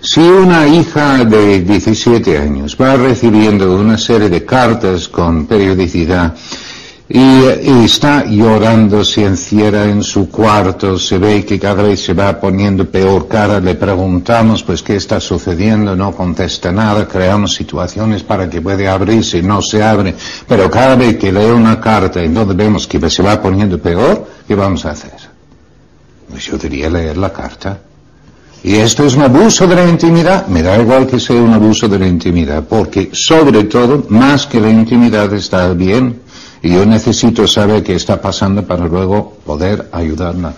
si 0.00 0.18
una 0.18 0.66
hija 0.66 1.24
de 1.24 1.60
17 1.60 2.36
años 2.36 2.76
va 2.80 2.96
recibiendo 2.96 3.76
una 3.76 3.96
serie 3.96 4.28
de 4.28 4.44
cartas 4.44 5.08
con 5.08 5.46
periodicidad 5.46 6.34
y, 7.12 7.84
está 7.84 8.24
llorando, 8.24 9.04
se 9.04 9.24
encierra 9.24 9.84
en 9.86 10.00
su 10.04 10.30
cuarto, 10.30 10.96
se 10.96 11.18
ve 11.18 11.44
que 11.44 11.58
cada 11.58 11.82
vez 11.82 12.04
se 12.04 12.14
va 12.14 12.38
poniendo 12.38 12.88
peor 12.88 13.26
cara, 13.26 13.58
le 13.58 13.74
preguntamos 13.74 14.62
pues 14.62 14.80
qué 14.80 14.94
está 14.94 15.18
sucediendo, 15.18 15.96
no 15.96 16.12
contesta 16.12 16.70
nada, 16.70 17.08
creamos 17.08 17.54
situaciones 17.54 18.22
para 18.22 18.48
que 18.48 18.60
pueda 18.60 18.92
abrirse, 18.92 19.42
no 19.42 19.60
se 19.60 19.82
abre, 19.82 20.14
pero 20.46 20.70
cada 20.70 20.94
vez 20.94 21.16
que 21.16 21.32
lee 21.32 21.50
una 21.50 21.80
carta 21.80 22.22
y 22.24 22.28
no 22.28 22.46
vemos 22.46 22.86
que 22.86 23.10
se 23.10 23.24
va 23.24 23.42
poniendo 23.42 23.80
peor, 23.80 24.28
¿qué 24.46 24.54
vamos 24.54 24.86
a 24.86 24.92
hacer? 24.92 25.18
Pues 26.30 26.44
yo 26.44 26.58
diría 26.58 26.88
leer 26.88 27.16
la 27.16 27.32
carta. 27.32 27.76
Y 28.62 28.76
esto 28.76 29.04
es 29.04 29.16
un 29.16 29.22
abuso 29.22 29.66
de 29.66 29.74
la 29.74 29.88
intimidad. 29.88 30.46
Me 30.46 30.62
da 30.62 30.78
igual 30.78 31.06
que 31.06 31.18
sea 31.18 31.40
un 31.40 31.54
abuso 31.54 31.88
de 31.88 31.98
la 31.98 32.06
intimidad, 32.06 32.62
porque 32.68 33.08
sobre 33.12 33.64
todo, 33.64 34.04
más 34.10 34.46
que 34.46 34.60
la 34.60 34.68
intimidad 34.70 35.32
está 35.32 35.72
bien 35.72 36.20
y 36.62 36.72
yo 36.74 36.84
necesito 36.86 37.46
saber 37.46 37.82
qué 37.82 37.94
está 37.94 38.20
pasando 38.20 38.64
para 38.66 38.86
luego 38.86 39.36
poder 39.44 39.88
ayudarla. 39.92 40.52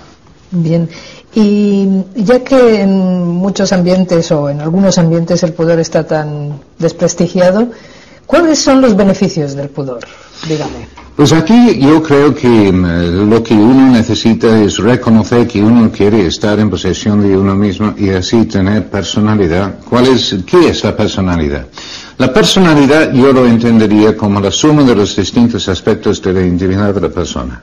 Bien, 0.51 0.89
y 1.35 1.89
ya 2.15 2.45
que 2.45 2.83
en 2.83 3.27
muchos 3.27 3.73
ambientes 3.73 4.31
o 4.33 4.51
en 4.51 4.61
algunos 4.61 4.99
ambientes 4.99 5.43
el 5.43 5.55
pudor 5.55 5.81
está 5.81 6.07
tan 6.07 6.61
desprestigiado, 6.79 7.71
¿cuáles 8.27 8.59
son 8.59 8.83
los 8.83 8.95
beneficios 8.95 9.55
del 9.55 9.71
pudor? 9.71 10.01
Dígame. 10.47 11.03
Pues 11.17 11.33
aquí 11.33 11.79
yo 11.79 12.03
creo 12.03 12.35
que 12.35 12.73
mm, 12.73 13.31
lo 13.31 13.43
que 13.43 13.55
uno 13.55 13.93
necesita 13.93 14.63
es 14.63 14.79
reconocer 14.79 15.47
que 15.47 15.63
uno 15.63 15.91
quiere 15.91 16.27
estar 16.27 16.59
en 16.59 16.71
posesión 16.71 17.23
de 17.23 17.37
uno 17.37 17.55
mismo 17.55 17.95
y 17.97 18.11
así 18.11 18.45
tener 18.47 18.89
personalidad. 18.89 19.79
¿Cuál 19.89 20.09
es, 20.09 20.37
qué 20.47 20.71
es 20.71 20.83
la 20.85 20.97
personalidad? 20.97 21.67
La 22.23 22.33
personalidad 22.33 23.13
yo 23.13 23.33
lo 23.33 23.45
entendería 23.49 24.17
como 24.17 24.39
la 24.39 24.53
suma 24.53 24.85
de 24.85 24.95
los 24.95 25.17
distintos 25.17 25.69
aspectos 25.69 26.23
de 26.23 26.33
la 26.33 26.43
intimidad 26.43 26.95
de 26.95 27.01
la 27.01 27.09
persona. 27.09 27.61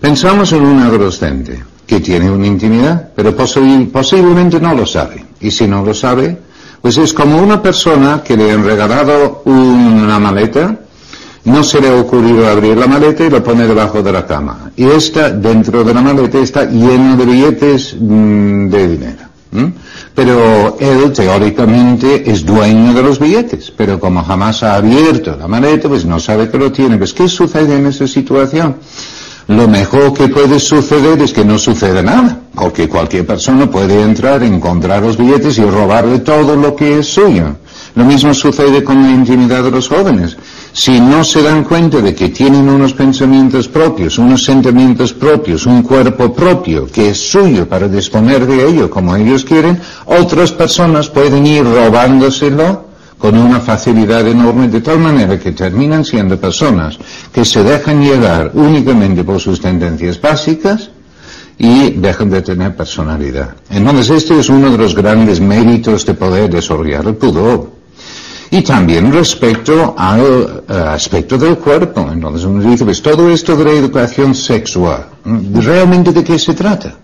Pensamos 0.00 0.50
en 0.52 0.62
un 0.62 0.80
adolescente 0.80 1.62
que 1.86 2.00
tiene 2.00 2.30
una 2.30 2.46
intimidad, 2.46 3.10
pero 3.14 3.36
posiblemente 3.36 4.58
no 4.60 4.72
lo 4.72 4.86
sabe. 4.86 5.22
Y 5.42 5.50
si 5.50 5.66
no 5.68 5.84
lo 5.84 5.92
sabe, 5.92 6.38
pues 6.80 6.96
es 6.96 7.12
como 7.12 7.36
una 7.36 7.60
persona 7.60 8.22
que 8.24 8.34
le 8.34 8.50
han 8.50 8.64
regalado 8.64 9.42
una 9.44 10.18
maleta, 10.20 10.74
no 11.44 11.62
se 11.62 11.78
le 11.78 11.88
ha 11.88 11.96
ocurrido 11.96 12.48
abrir 12.48 12.78
la 12.78 12.86
maleta 12.86 13.26
y 13.26 13.28
lo 13.28 13.44
pone 13.44 13.66
debajo 13.66 14.02
de 14.02 14.10
la 14.10 14.26
cama. 14.26 14.70
Y 14.74 14.86
esta, 14.86 15.28
dentro 15.28 15.84
de 15.84 15.92
la 15.92 16.00
maleta, 16.00 16.38
está 16.38 16.64
lleno 16.64 17.14
de 17.14 17.26
billetes 17.26 17.94
mm, 18.00 18.68
de 18.70 18.88
dinero. 18.88 19.26
Pero 20.16 20.78
él 20.80 21.12
teóricamente 21.12 22.28
es 22.28 22.44
dueño 22.44 22.94
de 22.94 23.02
los 23.02 23.18
billetes, 23.18 23.70
pero 23.70 24.00
como 24.00 24.24
jamás 24.24 24.62
ha 24.62 24.76
abierto 24.76 25.36
la 25.38 25.46
maleta, 25.46 25.90
pues 25.90 26.06
no 26.06 26.18
sabe 26.18 26.48
que 26.48 26.56
lo 26.56 26.72
tiene. 26.72 26.96
Pues 26.96 27.12
¿qué 27.12 27.28
sucede 27.28 27.76
en 27.76 27.86
esa 27.86 28.08
situación? 28.08 28.76
Lo 29.48 29.68
mejor 29.68 30.14
que 30.14 30.28
puede 30.28 30.58
suceder 30.58 31.20
es 31.20 31.34
que 31.34 31.44
no 31.44 31.58
suceda 31.58 32.02
nada, 32.02 32.40
porque 32.54 32.88
cualquier 32.88 33.26
persona 33.26 33.70
puede 33.70 34.00
entrar, 34.00 34.42
encontrar 34.42 35.02
los 35.02 35.18
billetes 35.18 35.58
y 35.58 35.64
robarle 35.64 36.20
todo 36.20 36.56
lo 36.56 36.74
que 36.74 36.98
es 37.00 37.06
suyo. 37.06 37.54
Lo 37.94 38.04
mismo 38.06 38.32
sucede 38.32 38.82
con 38.82 39.02
la 39.02 39.10
intimidad 39.10 39.62
de 39.64 39.70
los 39.70 39.86
jóvenes. 39.86 40.36
Si 40.78 41.00
no 41.00 41.24
se 41.24 41.40
dan 41.40 41.64
cuenta 41.64 42.02
de 42.02 42.14
que 42.14 42.28
tienen 42.28 42.68
unos 42.68 42.92
pensamientos 42.92 43.66
propios, 43.66 44.18
unos 44.18 44.44
sentimientos 44.44 45.14
propios, 45.14 45.64
un 45.64 45.82
cuerpo 45.82 46.34
propio 46.34 46.86
que 46.86 47.08
es 47.08 47.30
suyo 47.30 47.66
para 47.66 47.88
disponer 47.88 48.46
de 48.46 48.68
ello 48.68 48.90
como 48.90 49.16
ellos 49.16 49.42
quieren, 49.42 49.80
otras 50.04 50.52
personas 50.52 51.08
pueden 51.08 51.46
ir 51.46 51.64
robándoselo 51.64 52.88
con 53.16 53.38
una 53.38 53.58
facilidad 53.60 54.28
enorme 54.28 54.68
de 54.68 54.82
tal 54.82 54.98
manera 54.98 55.40
que 55.40 55.52
terminan 55.52 56.04
siendo 56.04 56.38
personas 56.38 56.98
que 57.32 57.46
se 57.46 57.64
dejan 57.64 58.02
llegar 58.02 58.50
únicamente 58.52 59.24
por 59.24 59.40
sus 59.40 59.58
tendencias 59.58 60.20
básicas 60.20 60.90
y 61.56 61.92
dejan 61.92 62.28
de 62.28 62.42
tener 62.42 62.76
personalidad. 62.76 63.56
Entonces 63.70 64.10
este 64.10 64.38
es 64.38 64.50
uno 64.50 64.70
de 64.70 64.76
los 64.76 64.94
grandes 64.94 65.40
méritos 65.40 66.04
de 66.04 66.12
poder 66.12 66.50
desarrollar 66.50 67.06
el 67.06 67.14
pudor 67.14 67.75
y 68.50 68.62
también 68.62 69.12
respecto 69.12 69.94
al 69.96 70.64
eh, 70.68 70.72
aspecto 70.72 71.38
del 71.38 71.58
cuerpo. 71.58 72.08
Entonces 72.12 72.44
uno 72.44 72.68
dice, 72.68 72.84
pues 72.84 73.02
todo 73.02 73.30
esto 73.30 73.56
de 73.56 73.64
la 73.64 73.72
educación 73.72 74.34
sexual, 74.34 75.06
¿realmente 75.24 76.12
de 76.12 76.24
qué 76.24 76.38
se 76.38 76.54
trata? 76.54 76.96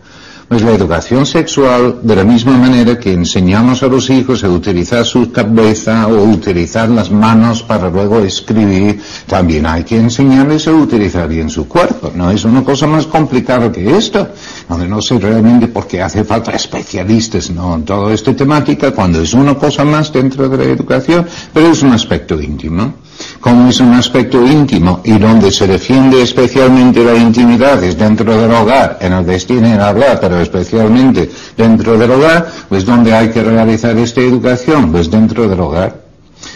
Pues 0.52 0.64
la 0.64 0.72
educación 0.72 1.24
sexual, 1.24 2.00
de 2.02 2.14
la 2.14 2.24
misma 2.24 2.52
manera 2.58 2.98
que 2.98 3.10
enseñamos 3.10 3.82
a 3.82 3.86
los 3.86 4.10
hijos 4.10 4.44
a 4.44 4.50
utilizar 4.50 5.02
su 5.06 5.32
cabeza 5.32 6.06
o 6.08 6.24
utilizar 6.24 6.90
las 6.90 7.10
manos 7.10 7.62
para 7.62 7.88
luego 7.88 8.18
escribir, 8.18 9.00
también 9.26 9.64
hay 9.64 9.82
que 9.82 9.96
enseñarles 9.96 10.68
a 10.68 10.72
utilizar 10.72 11.26
bien 11.26 11.48
su 11.48 11.66
cuerpo. 11.66 12.12
No 12.14 12.30
es 12.30 12.44
una 12.44 12.62
cosa 12.62 12.86
más 12.86 13.06
complicada 13.06 13.72
que 13.72 13.96
esto. 13.96 14.28
donde 14.68 14.86
no 14.86 15.00
sé 15.00 15.18
realmente 15.18 15.68
por 15.68 15.86
qué 15.86 16.02
hace 16.02 16.22
falta 16.22 16.50
especialistas 16.52 17.48
en 17.48 17.84
toda 17.86 18.12
esta 18.12 18.36
temática, 18.36 18.90
cuando 18.90 19.22
es 19.22 19.32
una 19.32 19.54
cosa 19.54 19.86
más 19.86 20.12
dentro 20.12 20.50
de 20.50 20.58
la 20.58 20.64
educación, 20.64 21.26
pero 21.54 21.72
es 21.72 21.82
un 21.82 21.92
aspecto 21.92 22.38
íntimo. 22.38 22.92
Como 23.40 23.68
es 23.68 23.80
un 23.80 23.92
aspecto 23.94 24.44
íntimo 24.46 25.00
y 25.04 25.18
donde 25.18 25.50
se 25.50 25.66
defiende 25.66 26.22
especialmente 26.22 27.04
la 27.04 27.14
intimidad 27.14 27.82
es 27.82 27.96
dentro 27.98 28.36
del 28.40 28.50
hogar, 28.50 28.98
en 29.00 29.12
el 29.12 29.26
destino 29.26 29.66
en 29.66 29.80
hablar, 29.80 30.18
pero 30.20 30.40
especialmente 30.40 31.30
dentro 31.56 31.98
del 31.98 32.10
hogar, 32.10 32.50
pues 32.68 32.84
donde 32.84 33.12
hay 33.12 33.30
que 33.30 33.42
realizar 33.42 33.96
esta 33.98 34.20
educación, 34.20 34.92
pues 34.92 35.10
dentro 35.10 35.48
del 35.48 35.60
hogar 35.60 36.02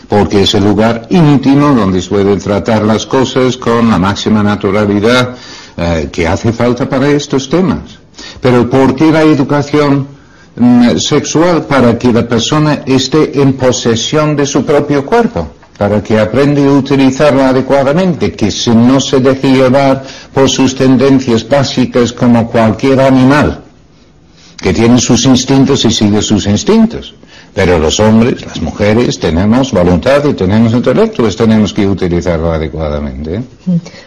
porque 0.08 0.42
es 0.42 0.54
el 0.54 0.64
lugar 0.64 1.06
íntimo 1.10 1.74
donde 1.74 2.00
se 2.00 2.08
pueden 2.08 2.38
tratar 2.38 2.82
las 2.82 3.06
cosas 3.06 3.56
con 3.56 3.90
la 3.90 3.98
máxima 3.98 4.42
naturalidad 4.42 5.36
eh, 5.76 6.08
que 6.12 6.26
hace 6.26 6.52
falta 6.52 6.88
para 6.88 7.08
estos 7.08 7.48
temas. 7.48 7.98
Pero 8.40 8.68
¿por 8.68 8.94
qué 8.94 9.10
la 9.10 9.22
educación 9.22 10.06
mm, 10.56 10.96
sexual? 10.96 11.64
Para 11.66 11.98
que 11.98 12.12
la 12.12 12.26
persona 12.26 12.82
esté 12.86 13.40
en 13.40 13.54
posesión 13.54 14.36
de 14.36 14.46
su 14.46 14.64
propio 14.64 15.04
cuerpo, 15.04 15.48
para 15.78 16.02
que 16.02 16.18
aprenda 16.18 16.62
a 16.62 16.72
utilizarlo 16.72 17.44
adecuadamente, 17.44 18.32
que 18.32 18.50
si 18.50 18.70
no 18.70 19.00
se 19.00 19.20
deje 19.20 19.52
llevar 19.52 20.04
por 20.32 20.48
sus 20.48 20.74
tendencias 20.74 21.46
básicas 21.48 22.12
como 22.12 22.50
cualquier 22.50 23.00
animal, 23.00 23.62
que 24.56 24.72
tiene 24.72 24.98
sus 24.98 25.24
instintos 25.26 25.84
y 25.84 25.90
sigue 25.90 26.22
sus 26.22 26.46
instintos. 26.46 27.14
Pero 27.56 27.78
los 27.78 27.98
hombres, 28.00 28.44
las 28.44 28.60
mujeres, 28.60 29.18
tenemos 29.18 29.72
voluntad 29.72 30.22
y 30.26 30.34
tenemos 30.34 30.74
intelecto, 30.74 31.26
tenemos 31.34 31.72
que 31.72 31.86
utilizarlo 31.86 32.52
adecuadamente. 32.52 33.42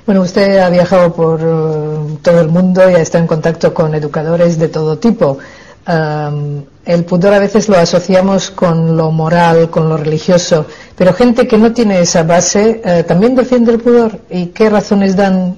Bueno, 0.06 0.22
usted 0.22 0.60
ha 0.60 0.70
viajado 0.70 1.12
por 1.14 1.40
eh, 1.42 2.18
todo 2.22 2.42
el 2.42 2.50
mundo 2.50 2.88
y 2.92 2.94
estado 2.94 3.24
en 3.24 3.28
contacto 3.28 3.74
con 3.74 3.96
educadores 3.96 4.60
de 4.60 4.68
todo 4.68 5.00
tipo. 5.00 5.40
El 5.90 7.04
pudor 7.06 7.34
a 7.34 7.40
veces 7.40 7.68
lo 7.68 7.78
asociamos 7.78 8.52
con 8.52 8.96
lo 8.96 9.12
moral, 9.12 9.70
con 9.70 9.90
lo 9.90 9.98
religioso, 9.98 10.66
pero 10.96 11.14
gente 11.14 11.48
que 11.48 11.58
no 11.58 11.72
tiene 11.72 12.00
esa 12.00 12.24
base 12.24 12.82
eh, 12.84 13.04
también 13.04 13.36
defiende 13.36 13.72
el 13.72 13.80
pudor. 13.80 14.20
¿Y 14.30 14.48
qué 14.48 14.70
razones 14.70 15.16
dan 15.16 15.56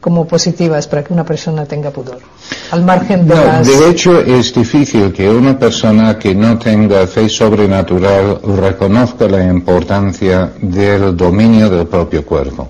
como 0.00 0.26
positivas 0.26 0.86
para 0.86 1.04
que 1.04 1.12
una 1.12 1.24
persona 1.24 1.64
tenga 1.64 1.90
pudor? 1.90 2.18
Al 2.72 2.84
margen 2.84 3.26
de 3.26 3.34
no, 3.34 3.64
De 3.64 3.90
hecho, 3.90 4.20
es 4.20 4.52
difícil 4.52 5.12
que 5.12 5.28
una 5.28 5.58
persona 5.58 6.18
que 6.18 6.34
no 6.34 6.58
tenga 6.58 7.06
fe 7.06 7.28
sobrenatural 7.28 8.40
reconozca 8.42 9.28
la 9.28 9.44
importancia 9.44 10.52
del 10.60 11.16
dominio 11.16 11.70
del 11.70 11.86
propio 11.86 12.24
cuerpo. 12.24 12.68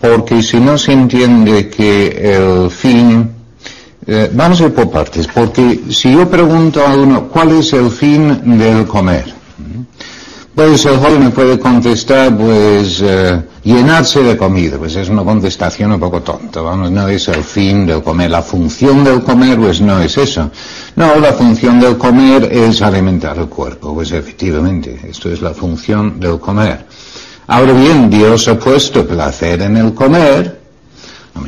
Porque 0.00 0.42
si 0.42 0.60
no 0.60 0.78
se 0.78 0.92
entiende 0.92 1.68
que 1.68 2.36
el 2.36 2.70
fin 2.70 3.37
eh, 4.10 4.30
vamos 4.32 4.58
a 4.62 4.64
ir 4.64 4.72
por 4.72 4.90
partes, 4.90 5.26
porque 5.26 5.82
si 5.90 6.14
yo 6.14 6.28
pregunto 6.30 6.80
a 6.84 6.94
uno 6.94 7.28
cuál 7.28 7.50
es 7.52 7.74
el 7.74 7.90
fin 7.90 8.58
del 8.58 8.86
comer, 8.86 9.34
pues 10.54 10.86
el 10.86 10.96
joven 10.96 11.24
me 11.24 11.30
puede 11.30 11.58
contestar, 11.58 12.36
pues, 12.36 13.00
eh, 13.00 13.40
llenarse 13.62 14.22
de 14.22 14.36
comida. 14.36 14.78
Pues 14.78 14.96
es 14.96 15.08
una 15.10 15.22
contestación 15.22 15.92
un 15.92 16.00
poco 16.00 16.22
tonta, 16.22 16.62
vamos, 16.62 16.90
no 16.90 17.06
es 17.06 17.28
el 17.28 17.44
fin 17.44 17.86
del 17.86 18.02
comer. 18.02 18.30
La 18.30 18.42
función 18.42 19.04
del 19.04 19.22
comer, 19.22 19.58
pues 19.58 19.80
no 19.80 20.00
es 20.00 20.16
eso. 20.16 20.50
No, 20.96 21.14
la 21.20 21.34
función 21.34 21.78
del 21.78 21.96
comer 21.96 22.48
es 22.50 22.82
alimentar 22.82 23.38
el 23.38 23.48
cuerpo, 23.48 23.94
pues 23.94 24.10
efectivamente, 24.10 24.98
esto 25.08 25.30
es 25.30 25.42
la 25.42 25.52
función 25.52 26.18
del 26.18 26.40
comer. 26.40 26.86
Ahora 27.46 27.72
bien, 27.74 28.10
Dios 28.10 28.48
ha 28.48 28.58
puesto 28.58 29.06
placer 29.06 29.62
en 29.62 29.76
el 29.76 29.94
comer, 29.94 30.57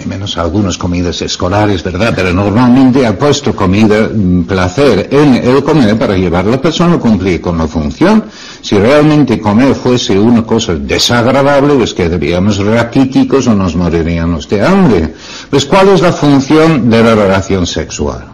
menos 0.06 0.36
algunas 0.36 0.78
comidas 0.78 1.20
escolares, 1.22 1.82
¿verdad? 1.82 2.12
Pero 2.14 2.32
normalmente 2.32 3.06
ha 3.06 3.18
puesto 3.18 3.54
comida, 3.54 4.08
mm, 4.08 4.44
placer 4.44 5.08
en 5.10 5.34
el 5.36 5.62
comer 5.62 5.98
para 5.98 6.16
llevar 6.16 6.46
a 6.46 6.50
la 6.50 6.60
persona 6.60 6.94
a 6.94 6.98
cumplir 6.98 7.40
con 7.40 7.58
la 7.58 7.66
función. 7.66 8.24
Si 8.60 8.78
realmente 8.78 9.40
comer 9.40 9.74
fuese 9.74 10.18
una 10.18 10.42
cosa 10.42 10.74
desagradable, 10.74 11.74
pues 11.74 11.94
quedaríamos 11.94 12.58
raquíticos 12.58 13.46
o 13.46 13.54
nos 13.54 13.76
moriríamos 13.76 14.48
de 14.48 14.64
hambre. 14.64 15.14
Pues 15.48 15.64
¿cuál 15.66 15.88
es 15.88 16.00
la 16.00 16.12
función 16.12 16.88
de 16.90 17.02
la 17.02 17.14
relación 17.14 17.66
sexual? 17.66 18.24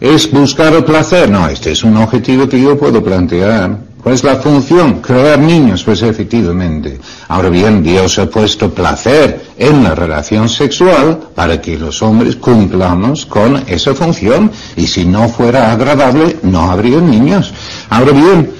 ¿Es 0.00 0.30
buscar 0.30 0.72
el 0.72 0.84
placer? 0.84 1.30
No, 1.30 1.46
este 1.48 1.72
es 1.72 1.84
un 1.84 1.96
objetivo 1.98 2.48
que 2.48 2.60
yo 2.60 2.78
puedo 2.78 3.04
plantear. 3.04 3.89
¿Cuál 4.02 4.14
es 4.14 4.24
la 4.24 4.36
función? 4.36 5.00
Crear 5.00 5.38
niños, 5.38 5.84
pues 5.84 6.02
efectivamente. 6.02 6.98
Ahora 7.28 7.50
bien, 7.50 7.82
Dios 7.82 8.18
ha 8.18 8.30
puesto 8.30 8.70
placer 8.70 9.48
en 9.58 9.84
la 9.84 9.94
relación 9.94 10.48
sexual 10.48 11.18
para 11.34 11.60
que 11.60 11.78
los 11.78 12.02
hombres 12.02 12.36
cumplamos 12.36 13.26
con 13.26 13.62
esa 13.66 13.94
función 13.94 14.50
y 14.76 14.86
si 14.86 15.04
no 15.04 15.28
fuera 15.28 15.70
agradable, 15.70 16.38
no 16.42 16.70
habría 16.70 16.98
niños. 17.00 17.52
Ahora 17.90 18.12
bien, 18.12 18.50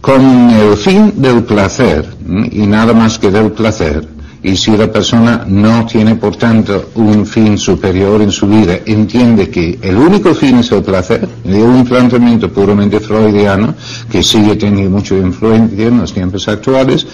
con 0.00 0.50
el 0.50 0.76
fin 0.76 1.14
del 1.16 1.42
placer 1.42 2.06
y 2.52 2.64
nada 2.66 2.92
más 2.92 3.18
que 3.18 3.32
del 3.32 3.50
placer, 3.50 4.06
y 4.46 4.56
si 4.56 4.76
la 4.76 4.86
persona 4.86 5.44
no 5.44 5.84
tiene, 5.86 6.14
por 6.14 6.36
tanto, 6.36 6.90
un 6.94 7.26
fin 7.26 7.58
superior 7.58 8.22
en 8.22 8.30
su 8.30 8.46
vida, 8.46 8.78
entiende 8.86 9.50
que 9.50 9.76
el 9.82 9.96
único 9.96 10.32
fin 10.34 10.58
es 10.58 10.70
el 10.70 10.84
placer, 10.84 11.28
de 11.44 11.60
un 11.64 11.84
planteamiento 11.84 12.48
puramente 12.52 13.00
freudiano, 13.00 13.74
que 14.08 14.22
sigue 14.22 14.54
teniendo 14.54 14.98
mucha 14.98 15.16
influencia 15.16 15.88
en 15.88 15.98
los 15.98 16.14
tiempos 16.14 16.46
actuales, 16.46 17.04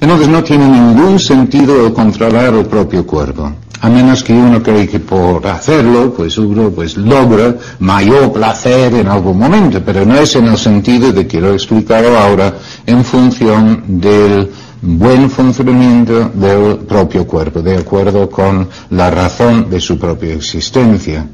entonces 0.00 0.28
no 0.28 0.42
tiene 0.42 0.66
ningún 0.66 1.18
sentido 1.18 1.86
el 1.86 1.92
controlar 1.92 2.54
el 2.54 2.64
propio 2.64 3.06
cuerpo. 3.06 3.52
A 3.82 3.90
menos 3.90 4.24
que 4.24 4.32
uno 4.32 4.62
cree 4.62 4.88
que 4.88 4.98
por 4.98 5.46
hacerlo, 5.46 6.14
pues 6.16 6.38
uno 6.38 6.70
pues 6.70 6.96
logra 6.96 7.54
mayor 7.80 8.32
placer 8.32 8.94
en 8.94 9.08
algún 9.08 9.38
momento, 9.38 9.82
pero 9.84 10.06
no 10.06 10.16
es 10.16 10.34
en 10.34 10.46
el 10.46 10.56
sentido 10.56 11.12
de 11.12 11.26
que 11.28 11.40
lo 11.40 11.52
he 11.52 11.54
explicado 11.54 12.18
ahora 12.18 12.54
en 12.86 13.04
función 13.04 13.84
del 13.86 14.50
buen 14.82 15.30
funcionamiento 15.30 16.30
del 16.34 16.78
propio 16.78 17.26
cuerpo, 17.26 17.60
de 17.62 17.76
acuerdo 17.76 18.28
con 18.30 18.68
la 18.90 19.10
razón 19.10 19.68
de 19.70 19.80
su 19.80 19.98
propia 19.98 20.34
existencia. 20.34 21.26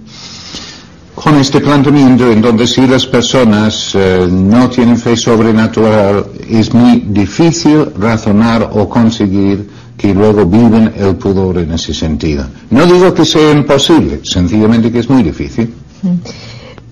Con 1.15 1.37
este 1.37 1.61
planteamiento, 1.61 2.31
en 2.31 2.43
donde 2.43 2.67
si 2.67 2.87
las 2.87 3.07
personas 3.07 3.93
eh, 3.95 4.27
no 4.29 4.69
tienen 4.69 4.99
fe 4.99 5.17
sobrenatural, 5.17 6.27
es 6.49 6.75
muy 6.75 7.05
difícil 7.07 7.87
razonar 7.97 8.71
o 8.73 8.89
conseguir 8.89 9.69
que 9.97 10.13
luego 10.13 10.45
viven 10.45 10.93
el 10.97 11.15
pudor 11.17 11.59
en 11.59 11.73
ese 11.73 11.95
sentido. 11.95 12.45
No 12.71 12.85
digo 12.85 13.15
que 13.15 13.25
sea 13.25 13.53
imposible, 13.53 14.21
sencillamente 14.25 14.91
que 14.91 14.99
es 14.99 15.09
muy 15.09 15.23
difícil. 15.23 15.73
Mm. 16.03 16.15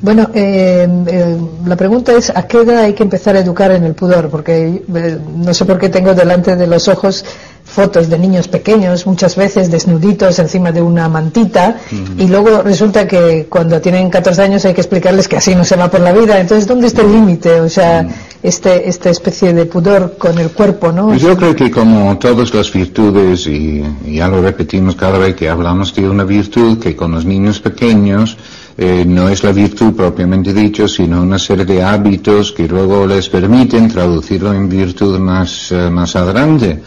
Bueno, 0.02 0.28
eh, 0.34 0.88
eh, 1.06 1.36
la 1.64 1.76
pregunta 1.76 2.12
es 2.12 2.30
a 2.30 2.42
qué 2.48 2.58
edad 2.58 2.78
hay 2.78 2.92
que 2.92 3.04
empezar 3.04 3.36
a 3.36 3.38
educar 3.38 3.70
en 3.70 3.84
el 3.84 3.94
pudor, 3.94 4.30
porque 4.30 4.82
eh, 4.92 5.18
no 5.36 5.54
sé 5.54 5.64
por 5.64 5.78
qué 5.78 5.88
tengo 5.90 6.12
delante 6.12 6.56
de 6.56 6.66
los 6.66 6.88
ojos 6.88 7.24
fotos 7.64 8.10
de 8.10 8.18
niños 8.18 8.48
pequeños, 8.48 9.06
muchas 9.06 9.36
veces 9.36 9.70
desnuditos 9.70 10.40
encima 10.40 10.72
de 10.72 10.82
una 10.82 11.08
mantita, 11.08 11.78
y 12.18 12.26
luego 12.26 12.62
resulta 12.62 13.06
que 13.06 13.46
cuando 13.48 13.80
tienen 13.80 14.10
14 14.10 14.42
años 14.42 14.64
hay 14.64 14.74
que 14.74 14.80
explicarles 14.80 15.28
que 15.28 15.36
así 15.36 15.54
no 15.54 15.64
se 15.64 15.76
va 15.76 15.88
por 15.88 16.00
la 16.00 16.12
vida. 16.12 16.40
Entonces, 16.40 16.66
¿dónde 16.66 16.88
está 16.88 17.02
el 17.02 17.12
límite? 17.12 17.60
O 17.60 17.68
sea, 17.68 18.04
este, 18.42 18.88
esta 18.88 19.08
especie 19.08 19.54
de 19.54 19.66
pudor 19.66 20.16
con 20.18 20.36
el 20.38 20.50
cuerpo, 20.50 20.90
¿no? 20.90 21.06
Pues 21.06 21.22
yo 21.22 21.36
creo 21.36 21.54
que 21.54 21.70
como 21.70 22.18
todas 22.18 22.52
las 22.52 22.72
virtudes, 22.72 23.46
y 23.46 23.84
ya 24.04 24.26
lo 24.26 24.42
repetimos 24.42 24.96
cada 24.96 25.16
vez 25.16 25.36
que 25.36 25.48
hablamos 25.48 25.94
de 25.94 26.10
una 26.10 26.24
virtud, 26.24 26.78
que 26.78 26.96
con 26.96 27.12
los 27.12 27.24
niños 27.24 27.60
pequeños, 27.60 28.36
eh, 28.76 29.04
no 29.06 29.28
es 29.28 29.42
la 29.44 29.52
virtud 29.52 29.94
propiamente 29.94 30.52
dicho, 30.52 30.88
sino 30.88 31.22
una 31.22 31.38
serie 31.38 31.64
de 31.64 31.82
hábitos 31.82 32.52
que 32.52 32.66
luego 32.66 33.06
les 33.06 33.28
permiten 33.28 33.88
traducirlo 33.88 34.52
en 34.52 34.68
virtud 34.68 35.18
más, 35.18 35.72
eh, 35.72 35.90
más 35.90 36.16
adelante. 36.16 36.82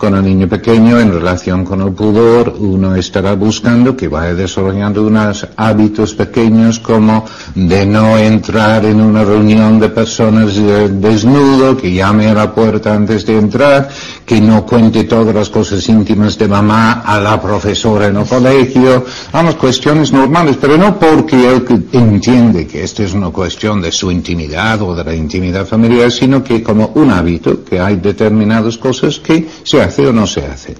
Con 0.00 0.14
el 0.14 0.24
niño 0.24 0.48
pequeño 0.48 0.98
en 0.98 1.12
relación 1.12 1.62
con 1.62 1.82
el 1.82 1.92
pudor, 1.92 2.56
uno 2.58 2.94
estará 2.94 3.34
buscando 3.34 3.94
que 3.94 4.08
vaya 4.08 4.34
desarrollando 4.34 5.06
unos 5.06 5.46
hábitos 5.56 6.14
pequeños 6.14 6.78
como 6.78 7.26
de 7.54 7.84
no 7.84 8.16
entrar 8.16 8.86
en 8.86 8.98
una 8.98 9.24
reunión 9.24 9.78
de 9.78 9.90
personas 9.90 10.56
eh, 10.56 10.88
desnudo, 10.90 11.76
que 11.76 11.92
llame 11.92 12.28
a 12.28 12.34
la 12.34 12.54
puerta 12.54 12.94
antes 12.94 13.26
de 13.26 13.36
entrar, 13.36 13.90
que 14.30 14.40
no 14.40 14.64
cuente 14.64 15.02
todas 15.02 15.34
las 15.34 15.50
cosas 15.50 15.88
íntimas 15.88 16.38
de 16.38 16.46
mamá 16.46 17.02
a 17.04 17.18
la 17.18 17.42
profesora 17.42 18.06
en 18.06 18.16
el 18.16 18.26
colegio, 18.26 19.04
vamos, 19.32 19.56
cuestiones 19.56 20.12
normales, 20.12 20.56
pero 20.60 20.78
no 20.78 21.00
porque 21.00 21.50
él 21.50 21.64
entiende 21.90 22.64
que 22.64 22.84
esta 22.84 23.02
es 23.02 23.12
una 23.12 23.30
cuestión 23.30 23.82
de 23.82 23.90
su 23.90 24.08
intimidad 24.08 24.80
o 24.82 24.94
de 24.94 25.02
la 25.02 25.16
intimidad 25.16 25.66
familiar, 25.66 26.12
sino 26.12 26.44
que 26.44 26.62
como 26.62 26.92
un 26.94 27.10
hábito, 27.10 27.64
que 27.64 27.80
hay 27.80 27.96
determinadas 27.96 28.78
cosas 28.78 29.18
que 29.18 29.48
se 29.64 29.82
hace 29.82 30.06
o 30.06 30.12
no 30.12 30.28
se 30.28 30.46
hace. 30.46 30.76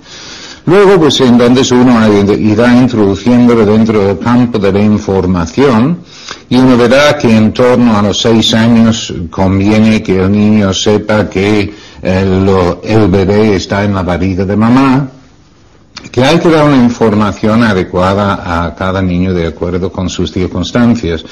Luego, 0.67 1.01
pues 1.01 1.21
entonces 1.21 1.73
uno 1.73 1.99
irá 2.39 2.77
introduciéndolo 2.77 3.67
dentro 3.67 3.99
del 4.07 4.19
campo 4.21 4.61
de 4.61 4.73
la 4.73 4.81
información 4.81 5.99
y 6.49 6.57
uno 6.57 6.77
verá 6.77 7.19
que 7.19 7.37
en 7.37 7.53
torno 7.53 7.99
a 7.99 8.03
los 8.03 8.21
seis 8.21 8.55
años 8.55 9.13
conviene 9.29 10.01
que 10.05 10.21
el 10.23 10.31
niño 10.31 10.73
sepa 10.73 11.29
que 11.29 11.90
el, 12.03 12.49
el 12.83 13.09
bebé 13.09 13.57
está 13.57 13.85
en 13.85 13.95
la 13.95 14.03
barriga 14.03 14.45
de 14.45 14.57
mamá, 14.57 15.11
que 16.11 16.25
hay 16.25 16.39
que 16.39 16.49
dar 16.49 16.67
una 16.67 16.83
información 16.83 17.63
adecuada 17.63 18.65
a 18.65 18.75
cada 18.75 19.03
niño 19.03 19.35
de 19.35 19.47
acuerdo 19.47 19.93
con 19.93 20.09
sus 20.09 20.33
circunstancias. 20.33 21.25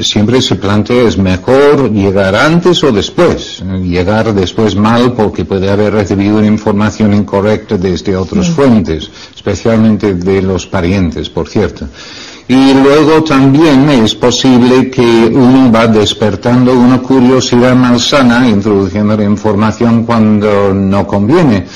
Siempre 0.00 0.42
se 0.42 0.56
plantea 0.56 1.02
es 1.02 1.16
mejor 1.18 1.92
llegar 1.92 2.34
antes 2.34 2.82
o 2.82 2.90
después. 2.90 3.62
Llegar 3.82 4.34
después 4.34 4.74
mal 4.74 5.12
porque 5.12 5.44
puede 5.44 5.70
haber 5.70 5.92
recibido 5.92 6.38
una 6.38 6.46
información 6.46 7.14
incorrecta 7.14 7.76
desde 7.76 8.16
otras 8.16 8.48
fuentes, 8.48 9.10
especialmente 9.34 10.14
de 10.14 10.42
los 10.42 10.66
parientes, 10.66 11.28
por 11.30 11.48
cierto. 11.48 11.86
Y 12.48 12.72
luego 12.72 13.22
también 13.24 13.90
es 13.90 14.14
posible 14.14 14.90
que 14.90 15.30
uno 15.30 15.70
va 15.70 15.86
despertando 15.86 16.72
una 16.72 16.98
curiosidad 16.98 17.76
malsana 17.76 18.48
introduciendo 18.48 19.14
la 19.14 19.24
información 19.24 20.04
cuando 20.04 20.72
no 20.72 21.06
conviene. 21.06 21.66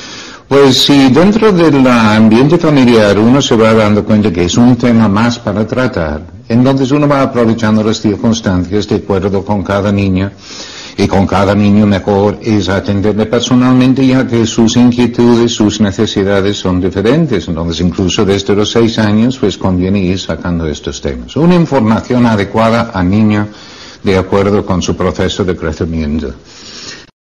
Pues 0.49 0.83
si 0.85 1.11
dentro 1.11 1.53
del 1.53 1.87
ambiente 1.87 2.57
familiar 2.57 3.19
uno 3.19 3.43
se 3.43 3.55
va 3.55 3.75
dando 3.75 4.03
cuenta 4.03 4.33
que 4.33 4.45
es 4.45 4.57
un 4.57 4.77
tema 4.77 5.09
más 5.09 5.39
para 5.39 5.67
tratar, 5.67 6.23
entonces 6.49 6.91
uno 6.91 7.07
va 7.07 7.21
aprovechando 7.23 7.83
las 7.83 8.01
circunstancias 8.01 8.89
de 8.89 8.97
acuerdo 8.97 9.45
con 9.45 9.63
cada 9.63 9.93
niño 9.93 10.31
y 10.97 11.09
con 11.09 11.27
cada 11.27 11.55
niño 11.55 11.87
mejor 11.87 12.39
es 12.43 12.69
atenderle 12.69 13.27
personalmente 13.27 14.07
ya 14.07 14.27
que 14.27 14.47
sus 14.47 14.77
inquietudes, 14.77 15.53
sus 15.53 15.81
necesidades 15.81 16.57
son 16.59 16.81
diferentes. 16.81 17.49
Entonces 17.49 17.81
incluso 17.81 18.25
desde 18.25 18.55
los 18.55 18.71
seis 18.71 18.99
años 18.99 19.39
pues 19.39 19.57
conviene 19.57 20.01
ir 20.01 20.19
sacando 20.19 20.67
estos 20.67 21.01
temas. 21.01 21.35
Una 21.37 21.55
información 21.55 22.27
adecuada 22.27 22.91
al 22.93 23.09
niño 23.09 23.49
de 24.03 24.19
acuerdo 24.19 24.67
con 24.67 24.83
su 24.83 24.97
proceso 24.97 25.45
de 25.45 25.57
crecimiento. 25.57 26.35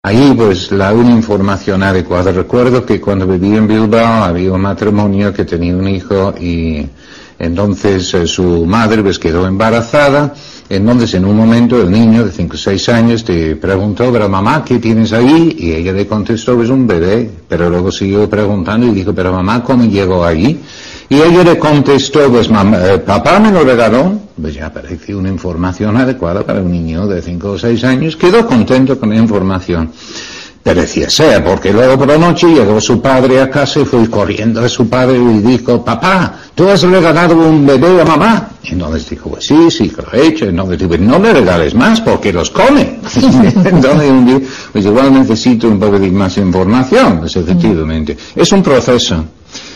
Ahí 0.03 0.33
pues 0.35 0.71
la 0.71 0.93
una 0.93 1.11
información 1.11 1.83
adecuada. 1.83 2.31
Recuerdo 2.31 2.83
que 2.83 2.99
cuando 2.99 3.27
vivía 3.27 3.57
en 3.57 3.67
Bilbao 3.67 4.23
había 4.23 4.51
un 4.51 4.61
matrimonio 4.61 5.31
que 5.31 5.45
tenía 5.45 5.75
un 5.75 5.87
hijo 5.87 6.33
y 6.39 6.87
entonces 7.41 8.13
eh, 8.13 8.27
su 8.27 8.65
madre 8.65 9.01
pues 9.03 9.19
quedó 9.19 9.45
embarazada 9.47 10.33
entonces, 10.71 11.15
en 11.15 11.25
un 11.25 11.35
momento, 11.35 11.81
el 11.81 11.91
niño 11.91 12.23
de 12.23 12.31
5 12.31 12.53
o 12.53 12.57
6 12.57 12.89
años 12.89 13.25
te 13.25 13.57
preguntó, 13.57 14.09
pero 14.09 14.29
mamá, 14.29 14.63
¿qué 14.63 14.79
tienes 14.79 15.11
ahí? 15.11 15.53
Y 15.59 15.73
ella 15.73 15.91
le 15.91 16.07
contestó, 16.07 16.63
es 16.63 16.69
un 16.69 16.87
bebé. 16.87 17.29
Pero 17.49 17.69
luego 17.69 17.91
siguió 17.91 18.29
preguntando 18.29 18.87
y 18.87 18.91
dijo, 18.91 19.13
pero 19.13 19.33
mamá, 19.33 19.65
¿cómo 19.65 19.83
llegó 19.83 20.23
ahí? 20.23 20.61
Y 21.09 21.15
ella 21.15 21.43
le 21.43 21.59
contestó, 21.59 22.31
pues 22.31 22.49
mamá, 22.49 22.77
eh, 22.87 22.99
papá 22.99 23.37
me 23.41 23.51
lo 23.51 23.65
regaló. 23.65 24.17
Pues 24.41 24.53
ya 24.53 24.71
pareció 24.71 25.19
una 25.19 25.27
información 25.27 25.97
adecuada 25.97 26.45
para 26.45 26.61
un 26.61 26.71
niño 26.71 27.05
de 27.05 27.21
5 27.21 27.51
o 27.51 27.59
6 27.59 27.83
años. 27.83 28.15
Quedó 28.15 28.47
contento 28.47 28.97
con 28.97 29.09
la 29.09 29.17
información 29.17 29.91
decía 30.63 31.09
sea, 31.09 31.43
porque 31.43 31.73
luego 31.73 31.97
por 31.97 32.07
la 32.07 32.17
noche 32.17 32.47
llegó 32.47 32.79
su 32.79 33.01
padre 33.01 33.41
a 33.41 33.49
casa 33.49 33.79
y 33.79 33.85
fue 33.85 34.09
corriendo 34.09 34.61
a 34.61 34.69
su 34.69 34.87
padre 34.87 35.17
y 35.17 35.39
dijo, 35.39 35.83
papá, 35.83 36.35
¿tú 36.53 36.67
has 36.69 36.83
regalado 36.83 37.35
un 37.35 37.65
bebé 37.65 37.99
a 37.99 38.05
mamá? 38.05 38.49
Y 38.63 38.73
entonces 38.73 39.09
dijo, 39.09 39.29
pues 39.31 39.45
sí, 39.45 39.71
sí 39.71 39.89
que 39.89 40.01
lo 40.01 40.13
he 40.13 40.27
hecho. 40.27 40.45
Y 40.45 40.49
entonces 40.49 40.77
dijo, 40.77 40.97
no 40.99 41.17
le 41.17 41.33
regales 41.33 41.73
más 41.73 42.01
porque 42.01 42.31
los 42.31 42.51
come. 42.51 42.99
entonces, 43.65 44.41
pues 44.71 44.85
igual 44.85 45.13
necesito 45.13 45.67
un 45.67 45.79
poco 45.79 45.97
de 45.97 46.11
más 46.11 46.37
información, 46.37 47.19
pues 47.19 47.35
efectivamente. 47.35 48.15
Es 48.35 48.51
un 48.51 48.61
proceso 48.61 49.25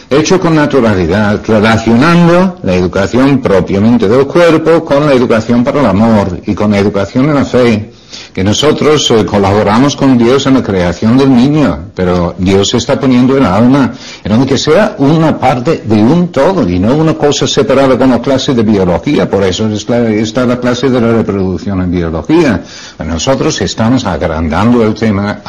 hecho 0.08 0.40
con 0.40 0.54
naturalidad, 0.54 1.42
relacionando 1.48 2.60
la 2.62 2.76
educación 2.76 3.42
propiamente 3.42 4.08
del 4.08 4.28
cuerpo 4.28 4.86
con 4.86 5.08
la 5.08 5.14
educación 5.14 5.64
para 5.64 5.80
el 5.80 5.88
amor 5.88 6.40
y 6.46 6.54
con 6.54 6.72
la 6.72 6.78
educación 6.78 7.26
en 7.26 7.36
la 7.36 7.44
fe 7.44 7.92
que 8.36 8.44
nosotros 8.44 9.10
eh, 9.12 9.26
colaboramos 9.26 9.96
con 9.96 10.18
Dios 10.18 10.46
en 10.46 10.56
la 10.56 10.62
creación 10.62 11.18
del 11.18 11.34
niño, 11.34 11.86
pero 11.96 12.36
Dios 12.38 12.74
está 12.74 13.00
poniendo 13.00 13.38
el 13.38 13.46
alma 13.46 13.94
en 14.26 14.30
donde 14.30 14.46
que 14.46 14.58
sea 14.58 14.98
una 14.98 15.40
parte 15.40 15.84
de 15.86 15.96
un 16.04 16.28
todo 16.34 16.68
y 16.68 16.78
no 16.78 16.94
una 16.96 17.14
cosa 17.14 17.48
separada 17.48 17.98
como 17.98 18.22
clase 18.22 18.54
de 18.54 18.62
biología. 18.62 19.30
Por 19.30 19.42
eso 19.44 19.70
está 19.70 20.46
la 20.46 20.60
clase 20.60 20.90
de 20.90 21.00
la 21.00 21.14
reproducción 21.14 21.80
en 21.80 21.92
biología. 21.92 22.62
Nosotros 23.08 23.62
estamos 23.62 24.04
agrandando 24.04 24.84
el 24.84 24.94
tema 24.96 25.40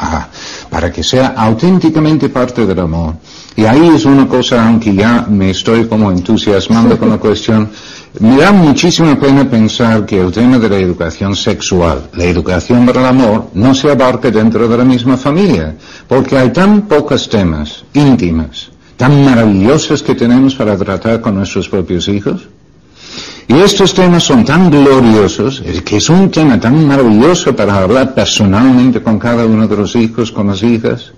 para 0.70 0.92
que 0.92 1.02
sea 1.02 1.34
auténticamente 1.36 2.28
parte 2.28 2.66
del 2.66 2.78
amor. 2.78 3.14
Y 3.56 3.64
ahí 3.64 3.90
es 3.96 4.04
una 4.04 4.28
cosa, 4.28 4.64
aunque 4.64 4.94
ya 4.94 5.26
me 5.28 5.50
estoy 5.50 5.86
como 5.86 6.12
entusiasmando 6.12 6.96
con 6.96 7.08
la 7.08 7.16
cuestión, 7.18 7.68
me 8.20 8.38
da 8.38 8.50
muchísima 8.50 9.18
pena 9.18 9.48
pensar 9.48 10.06
que 10.06 10.18
el 10.20 10.32
tema 10.32 10.58
de 10.58 10.68
la 10.68 10.78
educación 10.78 11.36
sexual, 11.36 12.08
la 12.14 12.24
educación 12.24 12.86
para 12.86 13.00
el 13.00 13.06
amor, 13.06 13.50
no 13.54 13.74
se 13.74 13.90
abarque 13.90 14.30
dentro 14.30 14.66
de 14.66 14.76
la 14.76 14.84
misma 14.84 15.16
familia, 15.16 15.74
porque 16.08 16.38
hay 16.38 16.50
tan 16.50 16.82
pocos 16.82 17.28
temas 17.28 17.84
íntimos, 17.92 18.70
tan 18.96 19.24
maravillosos 19.24 20.02
que 20.02 20.14
tenemos 20.14 20.54
para 20.54 20.76
tratar 20.76 21.20
con 21.20 21.34
nuestros 21.34 21.68
propios 21.68 22.08
hijos. 22.08 22.48
Y 23.48 23.54
estos 23.54 23.94
temas 23.94 24.24
son 24.24 24.44
tan 24.44 24.70
gloriosos, 24.70 25.62
que 25.84 25.98
es 25.98 26.08
un 26.08 26.30
tema 26.30 26.58
tan 26.58 26.86
maravilloso 26.86 27.54
para 27.54 27.76
hablar 27.76 28.14
personalmente 28.14 29.02
con 29.02 29.18
cada 29.18 29.44
uno 29.44 29.68
de 29.68 29.76
los 29.76 29.94
hijos, 29.94 30.32
con 30.32 30.48
las 30.48 30.62
hijas, 30.62 31.12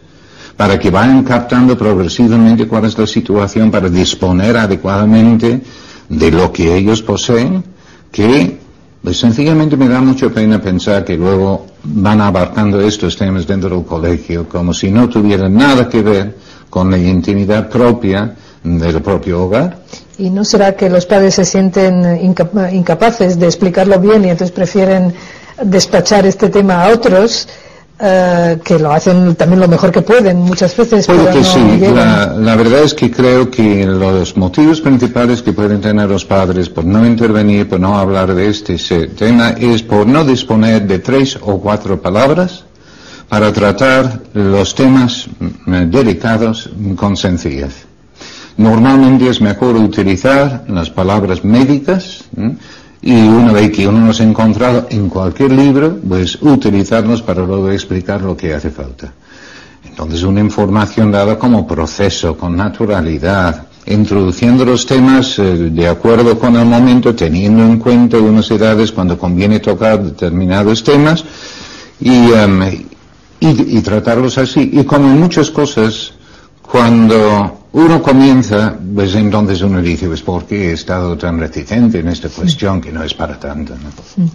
para 0.57 0.79
que 0.79 0.91
vayan 0.91 1.23
captando 1.23 1.79
progresivamente 1.79 2.67
cuál 2.67 2.85
es 2.85 2.99
la 2.99 3.07
situación, 3.07 3.71
para 3.71 3.89
disponer 3.89 4.57
adecuadamente 4.57 5.63
de 6.09 6.31
lo 6.31 6.53
que 6.53 6.77
ellos 6.77 7.03
poseen, 7.03 7.65
que 8.11 8.59
pues, 9.03 9.19
sencillamente 9.19 9.77
me 9.77 9.89
da 9.89 10.01
mucha 10.01 10.29
pena 10.29 10.61
pensar 10.61 11.05
que 11.05 11.17
luego 11.17 11.67
van 11.83 12.21
abarcando 12.21 12.81
estos 12.81 13.17
temas 13.17 13.47
dentro 13.47 13.71
del 13.71 13.85
colegio 13.85 14.49
como 14.49 14.75
si 14.75 14.91
no 14.91 15.09
tuvieran 15.09 15.55
nada 15.55 15.89
que 15.89 16.03
ver 16.03 16.37
con 16.69 16.91
la 16.91 16.99
intimidad 16.99 17.69
propia 17.69 18.35
del 18.63 19.01
propio 19.01 19.45
hogar. 19.45 19.79
¿Y 20.19 20.31
no 20.31 20.45
será 20.45 20.75
que 20.75 20.91
los 20.91 21.07
padres 21.07 21.37
se 21.37 21.45
sienten 21.45 22.21
incapaces 22.73 23.39
de 23.39 23.47
explicarlo 23.47 23.99
bien 24.01 24.25
y 24.25 24.31
entonces 24.31 24.51
prefieren 24.51 25.15
despachar 25.63 26.27
este 26.27 26.49
tema 26.49 26.85
a 26.85 26.93
otros? 26.93 27.49
Eh, 28.01 28.59
que 28.65 28.79
lo 28.79 28.93
hacen 28.93 29.35
también 29.35 29.59
lo 29.59 29.67
mejor 29.67 29.91
que 29.91 30.03
pueden 30.03 30.39
muchas 30.39 30.77
veces. 30.77 31.05
Puede 31.07 31.31
que 31.33 31.43
sí. 31.43 31.59
La, 31.93 32.55
verdad 32.55 32.85
es 32.85 32.95
que 32.95 33.11
creo 33.11 33.51
que 33.51 33.85
los 33.85 34.37
motivos 34.37 34.81
principales 34.81 35.43
que 35.43 35.53
pueden 35.53 35.81
tener 35.81 36.09
los 36.09 36.25
padres 36.25 36.69
por 36.69 36.85
no 36.85 37.05
intervenir, 37.05 37.69
por 37.69 37.81
no 37.81 37.99
hablar 37.99 38.33
de 38.35 38.51
este 38.51 38.79
tema, 39.09 39.51
es 39.59 39.83
por 39.83 40.07
no 40.07 40.25
disponer 40.25 40.87
de 40.87 41.01
tres 41.01 41.41
o 41.43 41.59
cuatro 41.59 42.01
palabras 42.01 42.65
para 43.29 43.53
tratar 43.53 44.21
los 44.33 44.77
temas 44.77 45.27
mm, 45.67 45.91
delicados 45.91 46.71
con 46.95 47.17
sencillez. 47.17 47.85
Normalmente 48.57 49.29
es 49.29 49.41
mejor 49.41 49.75
utilizar 49.75 50.65
las 50.69 50.89
palabras 50.89 51.45
médicas, 51.45 52.25
y 53.03 53.15
una 53.15 53.53
vez 53.53 53.71
que 53.71 53.87
uno 53.87 54.01
nos 54.01 54.21
ha 54.21 54.25
encontrado 54.25 54.87
en 54.91 55.09
cualquier 55.09 55.53
libro, 55.53 55.99
pues 56.07 56.39
utilizarlos 56.43 57.23
para 57.23 57.45
luego 57.45 57.71
explicar 57.71 58.23
lo 58.23 58.37
que 58.37 58.55
hace 58.55 58.71
falta. 58.71 59.13
Entonces 59.85 60.23
una 60.23 60.41
información 60.41 61.11
dada 61.11 61.39
como 61.39 61.67
proceso, 61.67 62.37
con 62.37 62.57
naturalidad, 62.57 63.67
introduciendo 63.87 64.65
los 64.65 64.85
temas 64.85 65.39
eh, 65.39 65.71
de 65.71 65.89
acuerdo 65.89 66.39
con 66.39 66.57
el 66.57 66.67
momento, 66.67 67.15
teniendo 67.15 67.63
en 67.63 67.79
cuenta 67.79 68.19
unas 68.19 68.51
edades 68.51 68.93
cuando 68.93 69.19
conviene 69.19 69.61
tocar 69.61 70.03
determinados 70.03 70.85
temas 70.85 71.25
y, 72.01 72.33
em, 72.33 72.63
y, 73.41 73.79
y 73.79 73.81
tratarlos 73.81 74.39
así. 74.39 74.71
Y 74.73 74.85
como 74.85 75.09
en 75.09 75.21
muchas 75.21 75.51
cosas, 75.51 76.13
cuando 76.61 77.58
uno 77.79 78.03
comienza, 78.03 78.77
pues 78.95 79.15
entonces 79.15 79.63
uno 79.63 79.81
dice, 79.81 80.07
pues 80.07 80.23
¿por 80.23 80.45
qué 80.45 80.71
he 80.71 80.73
estado 80.73 81.17
tan 81.17 81.39
reticente 81.39 82.01
en 82.01 82.09
esta 82.09 82.29
cuestión 82.29 82.81
que 82.81 82.91
no 82.93 83.03
es 83.03 83.15
para 83.15 83.39
tanto? 83.39 83.75
Mm. 84.17 84.27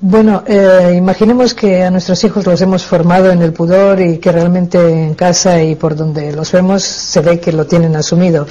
Bueno, 0.00 0.42
eh, 0.46 0.94
imaginemos 0.94 1.54
que 1.54 1.82
a 1.82 1.90
nuestros 1.90 2.22
hijos 2.24 2.44
los 2.44 2.60
hemos 2.60 2.84
formado 2.84 3.30
en 3.30 3.40
el 3.40 3.54
pudor 3.54 4.00
y 4.02 4.18
que 4.18 4.32
realmente 4.32 4.78
en 4.78 5.14
casa 5.14 5.62
y 5.62 5.76
por 5.76 5.96
donde 5.96 6.30
los 6.32 6.52
vemos 6.52 6.82
se 6.82 7.20
ve 7.20 7.40
que 7.40 7.52
lo 7.52 7.66
tienen 7.66 7.96
asumido. 7.96 8.46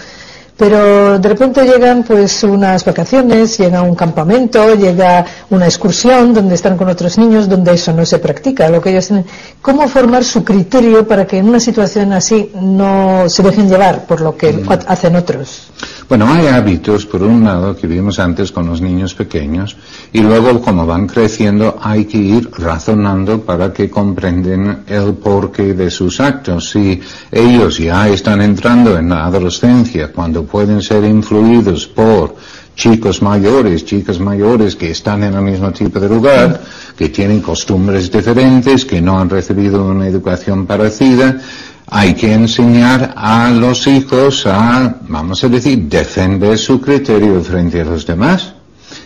Pero 0.55 1.17
de 1.17 1.29
repente 1.29 1.65
llegan 1.65 2.03
pues 2.03 2.43
unas 2.43 2.85
vacaciones, 2.85 3.57
llega 3.57 3.81
un 3.81 3.95
campamento, 3.95 4.75
llega 4.75 5.25
una 5.49 5.65
excursión 5.65 6.33
donde 6.33 6.55
están 6.55 6.77
con 6.77 6.89
otros 6.89 7.17
niños, 7.17 7.49
donde 7.49 7.73
eso 7.73 7.91
no 7.91 8.05
se 8.05 8.19
practica, 8.19 8.69
lo 8.69 8.79
que 8.79 8.91
ellos 8.91 9.07
tienen. 9.07 9.25
¿Cómo 9.61 9.87
formar 9.87 10.23
su 10.23 10.43
criterio 10.43 11.07
para 11.07 11.25
que 11.25 11.39
en 11.39 11.49
una 11.49 11.59
situación 11.59 12.13
así 12.13 12.51
no 12.53 13.27
se 13.29 13.41
dejen 13.41 13.67
llevar 13.67 14.05
por 14.05 14.21
lo 14.21 14.37
que 14.37 14.53
mm. 14.53 14.69
hacen 14.87 15.15
otros? 15.15 15.71
Bueno, 16.13 16.31
hay 16.31 16.45
hábitos, 16.45 17.07
por 17.07 17.23
un 17.23 17.43
lado, 17.43 17.75
que 17.75 17.87
vimos 17.87 18.19
antes 18.19 18.51
con 18.51 18.67
los 18.67 18.81
niños 18.81 19.15
pequeños, 19.15 19.75
y 20.11 20.21
luego, 20.21 20.61
como 20.61 20.85
van 20.85 21.07
creciendo, 21.07 21.79
hay 21.81 22.05
que 22.05 22.19
ir 22.19 22.51
razonando 22.51 23.41
para 23.41 23.73
que 23.73 23.89
comprenden 23.89 24.83
el 24.85 25.15
porqué 25.15 25.73
de 25.73 25.89
sus 25.89 26.19
actos. 26.19 26.69
Si 26.69 27.01
ellos 27.31 27.79
ya 27.79 28.07
están 28.09 28.43
entrando 28.43 28.95
en 28.95 29.09
la 29.09 29.25
adolescencia, 29.25 30.11
cuando 30.11 30.43
pueden 30.43 30.83
ser 30.83 31.03
influidos 31.03 31.87
por 31.87 32.35
chicos 32.75 33.23
mayores, 33.23 33.83
chicas 33.83 34.19
mayores 34.19 34.75
que 34.75 34.91
están 34.91 35.23
en 35.23 35.33
el 35.33 35.41
mismo 35.41 35.71
tipo 35.71 35.99
de 35.99 36.09
lugar, 36.09 36.61
que 36.95 37.09
tienen 37.09 37.41
costumbres 37.41 38.11
diferentes, 38.11 38.85
que 38.85 39.01
no 39.01 39.19
han 39.19 39.31
recibido 39.31 39.83
una 39.83 40.07
educación 40.07 40.67
parecida, 40.67 41.39
hay 41.87 42.13
que 42.13 42.33
enseñar 42.33 43.13
a 43.15 43.49
los 43.51 43.87
hijos 43.87 44.45
a, 44.45 44.97
vamos 45.07 45.43
a 45.43 45.49
decir, 45.49 45.83
defender 45.83 46.57
su 46.57 46.79
criterio 46.79 47.41
frente 47.41 47.81
a 47.81 47.85
los 47.85 48.05
demás 48.05 48.53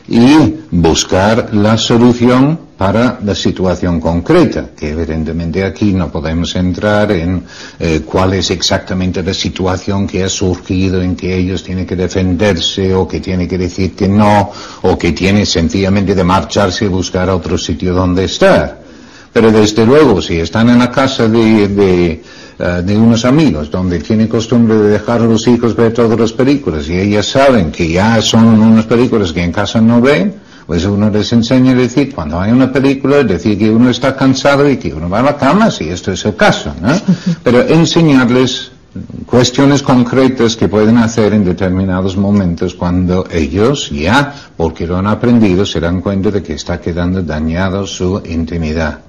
y 0.07 0.55
buscar 0.71 1.53
la 1.53 1.77
solución 1.77 2.67
para 2.77 3.19
la 3.23 3.33
situación 3.33 3.99
concreta, 3.99 4.69
que 4.77 4.91
evidentemente 4.91 5.63
aquí 5.63 5.93
no 5.93 6.11
podemos 6.11 6.55
entrar 6.55 7.11
en 7.11 7.43
eh, 7.79 8.01
cuál 8.05 8.33
es 8.33 8.51
exactamente 8.51 9.23
la 9.23 9.33
situación 9.33 10.05
que 10.05 10.23
ha 10.23 10.29
surgido 10.29 11.01
en 11.01 11.15
que 11.15 11.35
ellos 11.35 11.63
tienen 11.63 11.87
que 11.87 11.95
defenderse 11.95 12.93
o 12.93 13.07
que 13.07 13.19
tienen 13.19 13.47
que 13.47 13.57
decir 13.57 13.95
que 13.95 14.07
no 14.07 14.51
o 14.83 14.97
que 14.97 15.11
tienen 15.11 15.47
sencillamente 15.47 16.13
de 16.13 16.23
marcharse 16.23 16.85
y 16.85 16.89
buscar 16.89 17.29
otro 17.31 17.57
sitio 17.57 17.93
donde 17.93 18.25
estar. 18.25 18.86
Pero 19.33 19.51
desde 19.51 19.85
luego, 19.85 20.21
si 20.21 20.39
están 20.39 20.69
en 20.69 20.79
la 20.79 20.91
casa 20.91 21.27
de, 21.27 21.67
de 21.67 22.21
eh, 22.59 22.81
de 22.83 22.97
unos 22.97 23.23
amigos, 23.23 23.69
donde 23.69 23.99
tienen 23.99 24.27
costumbre 24.27 24.75
de 24.75 24.89
dejar 24.89 25.21
a 25.21 25.25
los 25.25 25.47
hijos 25.47 25.75
ver 25.75 25.93
todas 25.93 26.19
las 26.19 26.33
películas 26.33 26.89
y 26.89 26.97
ellas 26.97 27.27
saben 27.27 27.71
que 27.71 27.87
ya 27.87 28.19
son 28.19 28.45
unas 28.45 28.85
películas 28.85 29.31
que 29.31 29.43
en 29.43 29.51
casa 29.51 29.79
no 29.79 30.01
ven, 30.01 30.33
pues 30.65 30.83
uno 30.85 31.11
les 31.11 31.31
enseña 31.33 31.73
a 31.73 31.75
decir, 31.75 32.15
cuando 32.15 32.39
hay 32.39 32.51
una 32.51 32.71
película, 32.73 33.23
decir 33.23 33.59
que 33.59 33.69
uno 33.69 33.91
está 33.91 34.15
cansado 34.15 34.67
y 34.67 34.77
que 34.77 34.91
uno 34.91 35.07
va 35.07 35.19
a 35.19 35.23
la 35.23 35.37
cama, 35.37 35.69
si 35.69 35.87
esto 35.87 36.11
es 36.11 36.25
el 36.25 36.35
caso, 36.35 36.73
¿no? 36.81 36.99
Pero 37.43 37.61
enseñarles 37.61 38.71
cuestiones 39.27 39.83
concretas 39.83 40.55
que 40.55 40.67
pueden 40.67 40.97
hacer 40.97 41.33
en 41.33 41.45
determinados 41.45 42.17
momentos 42.17 42.73
cuando 42.73 43.27
ellos 43.29 43.91
ya, 43.91 44.33
porque 44.57 44.87
lo 44.87 44.97
han 44.97 45.05
aprendido, 45.05 45.63
se 45.63 45.79
dan 45.79 46.01
cuenta 46.01 46.31
de 46.31 46.41
que 46.41 46.53
está 46.53 46.81
quedando 46.81 47.21
dañado 47.21 47.85
su 47.85 48.19
intimidad. 48.25 49.01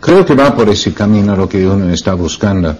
Creo 0.00 0.24
que 0.24 0.34
va 0.34 0.54
por 0.54 0.68
ese 0.68 0.92
camino 0.94 1.36
lo 1.36 1.48
que 1.48 1.66
uno 1.66 1.92
está 1.92 2.14
buscando. 2.14 2.76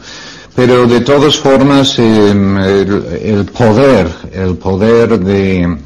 Pero 0.54 0.86
de 0.86 1.00
todas 1.00 1.38
formas, 1.38 1.98
em, 1.98 2.58
el, 2.58 3.44
poder, 3.46 4.08
el 4.32 4.56
poder 4.56 5.20
de, 5.20 5.62
eh, 5.62 5.76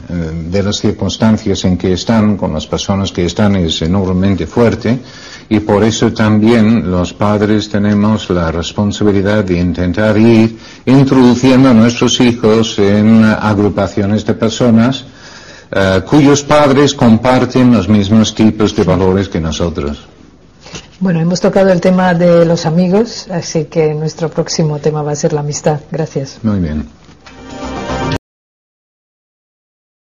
de, 0.50 0.62
las 0.62 0.76
circunstancias 0.78 1.64
en 1.64 1.76
que 1.76 1.92
están, 1.92 2.36
con 2.36 2.52
las 2.52 2.66
personas 2.66 3.12
que 3.12 3.26
están, 3.26 3.56
es 3.56 3.82
enormemente 3.82 4.46
fuerte. 4.46 4.98
Y 5.50 5.60
por 5.60 5.84
eso 5.84 6.12
también 6.12 6.90
los 6.90 7.12
padres 7.12 7.68
tenemos 7.68 8.30
la 8.30 8.50
responsabilidad 8.50 9.44
de 9.44 9.58
intentar 9.58 10.16
ir 10.16 10.56
introduciendo 10.86 11.68
a 11.68 11.74
nuestros 11.74 12.18
hijos 12.20 12.78
en 12.78 13.22
agrupaciones 13.22 14.24
de 14.24 14.34
personas 14.34 15.04
eh, 15.76 16.02
cuyos 16.08 16.42
padres 16.42 16.94
comparten 16.94 17.72
los 17.72 17.88
mismos 17.88 18.34
tipos 18.34 18.74
de 18.76 18.84
valores 18.84 19.28
que 19.28 19.40
nosotros. 19.40 20.13
Bueno, 21.00 21.20
hemos 21.20 21.40
tocado 21.40 21.70
el 21.70 21.80
tema 21.80 22.14
de 22.14 22.44
los 22.44 22.66
amigos, 22.66 23.26
así 23.30 23.64
que 23.64 23.94
nuestro 23.94 24.28
próximo 24.28 24.78
tema 24.78 25.02
va 25.02 25.12
a 25.12 25.16
ser 25.16 25.32
la 25.32 25.40
amistad. 25.40 25.80
Gracias. 25.90 26.38
Muy 26.42 26.60
bien. 26.60 26.88